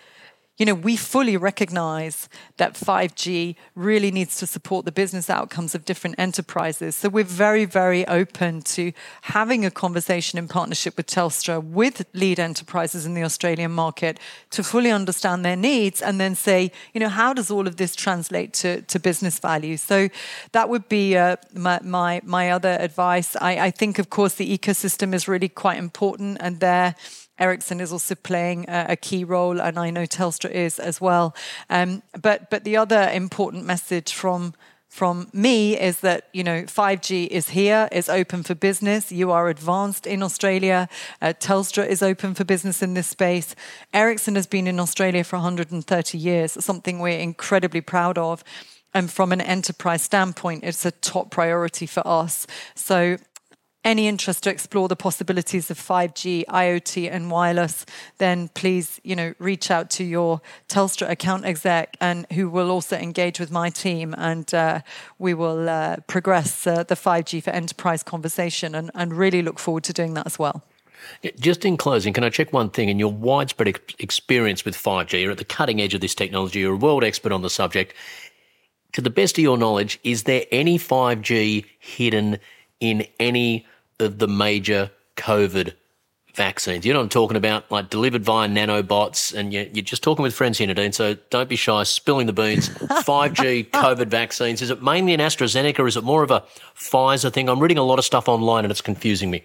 you 0.58 0.66
know, 0.66 0.74
we 0.74 0.98
fully 0.98 1.38
recognize 1.38 2.28
that 2.58 2.74
5G 2.74 3.56
really 3.76 4.10
needs 4.10 4.38
to 4.38 4.48
support 4.48 4.86
the 4.86 4.92
business 4.92 5.30
outcomes 5.30 5.76
of 5.76 5.86
different 5.86 6.16
enterprises. 6.18 6.96
So 6.96 7.10
we're 7.10 7.24
very, 7.24 7.66
very 7.66 8.08
open 8.08 8.64
to 8.64 8.92
having 9.22 9.66
a 9.66 9.72
conversation 9.72 10.40
in 10.40 10.48
partnership 10.48 10.98
with 10.98 11.06
Telstra 11.06 11.64
with 11.64 12.06
lead 12.14 12.40
enterprises 12.40 13.06
in 13.06 13.14
the 13.14 13.24
Australian 13.24 13.72
market 13.72 14.20
to 14.50 14.64
fully 14.64 14.90
understand 14.90 15.46
their 15.46 15.56
needs 15.56 16.02
and 16.02 16.20
then 16.20 16.34
say, 16.34 16.72
you 16.94 17.00
know, 17.00 17.10
how 17.10 17.34
does 17.34 17.52
all 17.52 17.68
of 17.68 17.76
this 17.76 17.96
translate 17.96 18.54
to, 18.54 18.82
to 18.84 19.00
business 19.00 19.38
value? 19.38 19.78
So 19.78 20.10
that 20.54 20.70
would 20.70 20.90
be 20.90 21.16
uh, 21.16 21.36
my, 21.54 21.80
my, 21.84 22.22
my 22.24 22.50
other 22.50 22.78
advice. 22.80 23.36
I, 23.36 23.60
I 23.60 23.72
think, 23.72 24.00
of 24.00 24.10
course, 24.10 24.34
the 24.34 24.58
ecosystem 24.58 25.14
is 25.14 25.28
really 25.28 25.50
quite 25.50 25.78
important 25.78 26.38
and 26.42 26.60
there 26.60 26.96
Ericsson 27.40 27.80
is 27.80 27.92
also 27.92 28.16
playing 28.16 28.66
a, 28.68 28.96
key 28.96 29.24
role, 29.24 29.62
and 29.62 29.78
I 29.78 29.90
know 29.90 30.06
Telstra 30.06 30.50
is 30.50 30.80
as 30.80 31.00
well. 31.00 31.36
Um, 31.70 32.02
but 32.20 32.50
but 32.50 32.64
the 32.64 32.78
other 32.78 33.10
important 33.14 33.66
message 33.66 34.14
from 34.14 34.54
from 34.90 35.30
me 35.34 35.78
is 35.78 36.00
that 36.00 36.28
you 36.34 36.44
know 36.44 36.64
5G 36.64 37.28
is 37.28 37.50
here, 37.50 37.88
is 37.92 38.10
open 38.10 38.44
for 38.44 38.56
business. 38.56 39.12
You 39.12 39.32
are 39.32 39.50
advanced 39.50 40.08
in 40.08 40.24
Australia. 40.24 40.90
Uh, 41.22 41.34
Telstra 41.40 41.88
is 41.88 42.02
open 42.02 42.34
for 42.34 42.44
business 42.44 42.82
in 42.82 42.94
this 42.94 43.08
space. 43.08 43.56
Ericsson 43.94 44.36
has 44.36 44.48
been 44.48 44.68
in 44.68 44.80
Australia 44.80 45.24
for 45.24 45.36
130 45.36 46.18
years, 46.18 46.64
something 46.64 47.00
we're 47.00 47.20
incredibly 47.20 47.82
proud 47.82 48.18
of. 48.18 48.44
And 48.94 49.12
from 49.12 49.32
an 49.32 49.42
enterprise 49.42 50.02
standpoint, 50.02 50.64
it's 50.64 50.86
a 50.86 50.92
top 50.92 51.30
priority 51.30 51.86
for 51.86 52.02
us. 52.08 52.48
So 52.74 53.18
any 53.88 54.10
interest 54.10 54.44
to 54.44 54.50
explore 54.50 54.90
the 54.90 54.98
possibilities 54.98 55.72
of 55.72 55.80
5G, 55.80 56.44
IoT, 56.48 57.10
and 57.10 57.32
wireless, 57.32 57.86
then 58.18 58.50
please, 58.50 59.00
you 59.06 59.16
know, 59.16 59.34
reach 59.40 59.72
out 59.72 59.90
to 59.92 60.04
your 60.04 60.42
Telstra 60.68 61.10
account 61.10 61.46
exec, 61.46 61.96
and 62.02 62.28
who 62.34 62.50
will 62.50 62.70
also 62.70 62.98
engage 62.98 63.40
with 63.40 63.50
my 63.50 63.70
team, 63.70 64.14
and 64.18 64.54
uh, 64.54 64.82
we 65.18 65.34
will 65.34 65.70
uh, 65.70 65.96
progress 66.06 66.68
uh, 66.68 66.84
the 66.84 66.96
5G 66.96 67.42
for 67.42 67.52
enterprise 67.52 68.04
conversation, 68.04 68.76
and, 68.76 68.92
and 68.94 69.14
really 69.14 69.42
look 69.42 69.58
forward 69.58 69.86
to 69.86 69.94
doing 69.94 70.16
that 70.16 70.26
as 70.26 70.38
well. 70.38 70.64
Just 71.40 71.64
in 71.64 71.78
closing, 71.78 72.12
can 72.12 72.26
I 72.26 72.30
check 72.30 72.52
one 72.52 72.70
thing? 72.70 72.90
In 72.90 73.00
your 73.00 73.14
widespread 73.14 73.70
ex- 73.70 73.96
experience 74.00 74.66
with 74.66 74.76
5G, 74.76 75.22
you're 75.22 75.32
at 75.32 75.38
the 75.38 75.46
cutting 75.46 75.80
edge 75.80 75.94
of 75.94 76.02
this 76.02 76.14
technology, 76.14 76.60
you're 76.60 76.74
a 76.74 76.78
world 76.78 77.06
expert 77.06 77.32
on 77.32 77.42
the 77.42 77.50
subject. 77.50 77.94
To 78.94 79.02
the 79.02 79.10
best 79.10 79.38
of 79.38 79.44
your 79.44 79.58
knowledge, 79.58 79.98
is 80.04 80.24
there 80.24 80.44
any 80.52 80.78
5G 80.78 81.64
hidden 81.80 82.40
in 82.82 83.06
any 83.20 83.66
of 84.00 84.20
the 84.20 84.28
major 84.28 84.92
COVID 85.16 85.74
vaccines. 86.38 86.86
You 86.86 86.94
know 86.94 87.00
what 87.00 87.04
I'm 87.04 87.10
talking 87.10 87.36
about, 87.36 87.70
like 87.72 87.90
delivered 87.90 88.24
via 88.24 88.48
nanobots, 88.48 89.34
and 89.34 89.52
you're, 89.52 89.64
you're 89.64 89.84
just 89.84 90.04
talking 90.04 90.24
with 90.24 90.34
friends 90.34 90.58
here, 90.60 90.68
Nadine. 90.68 90.94
So 90.94 91.16
don't 91.30 91.50
be 91.50 91.56
shy, 91.56 91.84
spilling 91.84 92.28
the 92.28 92.34
beans. 92.34 92.70
5G 92.70 93.72
COVID 93.72 94.08
vaccines. 94.08 94.62
Is 94.62 94.70
it 94.70 94.82
mainly 94.82 95.14
an 95.14 95.20
AstraZeneca? 95.20 95.80
Or 95.80 95.88
is 95.88 95.98
it 95.98 96.04
more 96.04 96.24
of 96.24 96.32
a 96.32 96.44
Pfizer 96.78 97.34
thing? 97.34 97.50
I'm 97.50 97.60
reading 97.60 97.80
a 97.80 97.84
lot 97.84 98.00
of 98.00 98.06
stuff 98.06 98.30
online, 98.30 98.64
and 98.64 98.72
it's 98.72 98.82
confusing 98.82 99.32
me. 99.32 99.44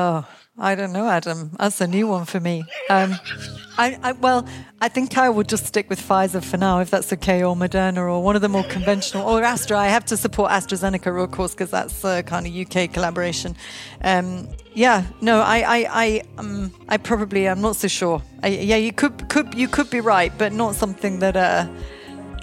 Oh, 0.00 0.24
I 0.56 0.76
don't 0.76 0.92
know, 0.92 1.08
Adam. 1.08 1.50
That's 1.58 1.80
a 1.80 1.88
new 1.88 2.06
one 2.06 2.24
for 2.24 2.38
me. 2.38 2.64
Um, 2.88 3.18
I, 3.76 3.98
I, 4.00 4.12
well, 4.12 4.46
I 4.80 4.88
think 4.88 5.18
I 5.18 5.28
would 5.28 5.48
just 5.48 5.66
stick 5.66 5.90
with 5.90 6.00
Pfizer 6.00 6.40
for 6.40 6.56
now, 6.56 6.78
if 6.78 6.88
that's 6.88 7.12
okay, 7.14 7.42
or 7.42 7.56
Moderna, 7.56 7.96
or 7.96 8.22
one 8.22 8.36
of 8.36 8.42
the 8.42 8.48
more 8.48 8.62
conventional, 8.62 9.28
or 9.28 9.42
Astra. 9.42 9.76
I 9.76 9.88
have 9.88 10.04
to 10.04 10.16
support 10.16 10.52
AstraZeneca, 10.52 11.24
of 11.24 11.32
course, 11.32 11.50
because 11.52 11.72
that's 11.72 12.04
a 12.04 12.22
kind 12.22 12.46
of 12.46 12.54
UK 12.54 12.92
collaboration. 12.92 13.56
Um, 14.02 14.48
yeah, 14.72 15.02
no, 15.20 15.40
I, 15.40 15.58
I, 15.62 15.88
I, 15.90 16.22
um, 16.38 16.72
I 16.88 16.96
probably 16.96 17.48
am 17.48 17.60
not 17.60 17.74
so 17.74 17.88
sure. 17.88 18.22
I, 18.44 18.48
yeah, 18.50 18.76
you 18.76 18.92
could, 18.92 19.28
could, 19.28 19.52
you 19.54 19.66
could 19.66 19.90
be 19.90 20.00
right, 20.00 20.32
but 20.38 20.52
not 20.52 20.76
something 20.76 21.18
that, 21.18 21.36
uh, 21.36 21.66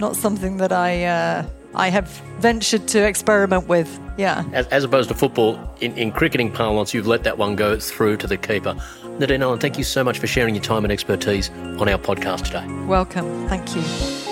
not 0.01 0.17
something 0.17 0.57
that 0.57 0.73
I. 0.73 1.05
Uh, 1.05 1.45
I 1.75 1.89
have 1.89 2.07
ventured 2.39 2.87
to 2.89 3.05
experiment 3.05 3.67
with. 3.67 3.99
Yeah. 4.17 4.43
As, 4.53 4.67
as 4.67 4.83
opposed 4.83 5.09
to 5.09 5.15
football, 5.15 5.59
in, 5.81 5.97
in 5.97 6.11
cricketing 6.11 6.51
parlance, 6.51 6.93
you've 6.93 7.07
let 7.07 7.23
that 7.23 7.37
one 7.37 7.55
go 7.55 7.79
through 7.79 8.17
to 8.17 8.27
the 8.27 8.37
keeper. 8.37 8.75
Nadine 9.19 9.41
Allen, 9.41 9.59
thank 9.59 9.77
you 9.77 9.83
so 9.83 10.03
much 10.03 10.19
for 10.19 10.27
sharing 10.27 10.55
your 10.55 10.63
time 10.63 10.83
and 10.83 10.91
expertise 10.91 11.49
on 11.49 11.87
our 11.87 11.97
podcast 11.97 12.45
today. 12.45 12.65
Welcome. 12.85 13.47
Thank 13.47 13.75
you. 13.75 14.24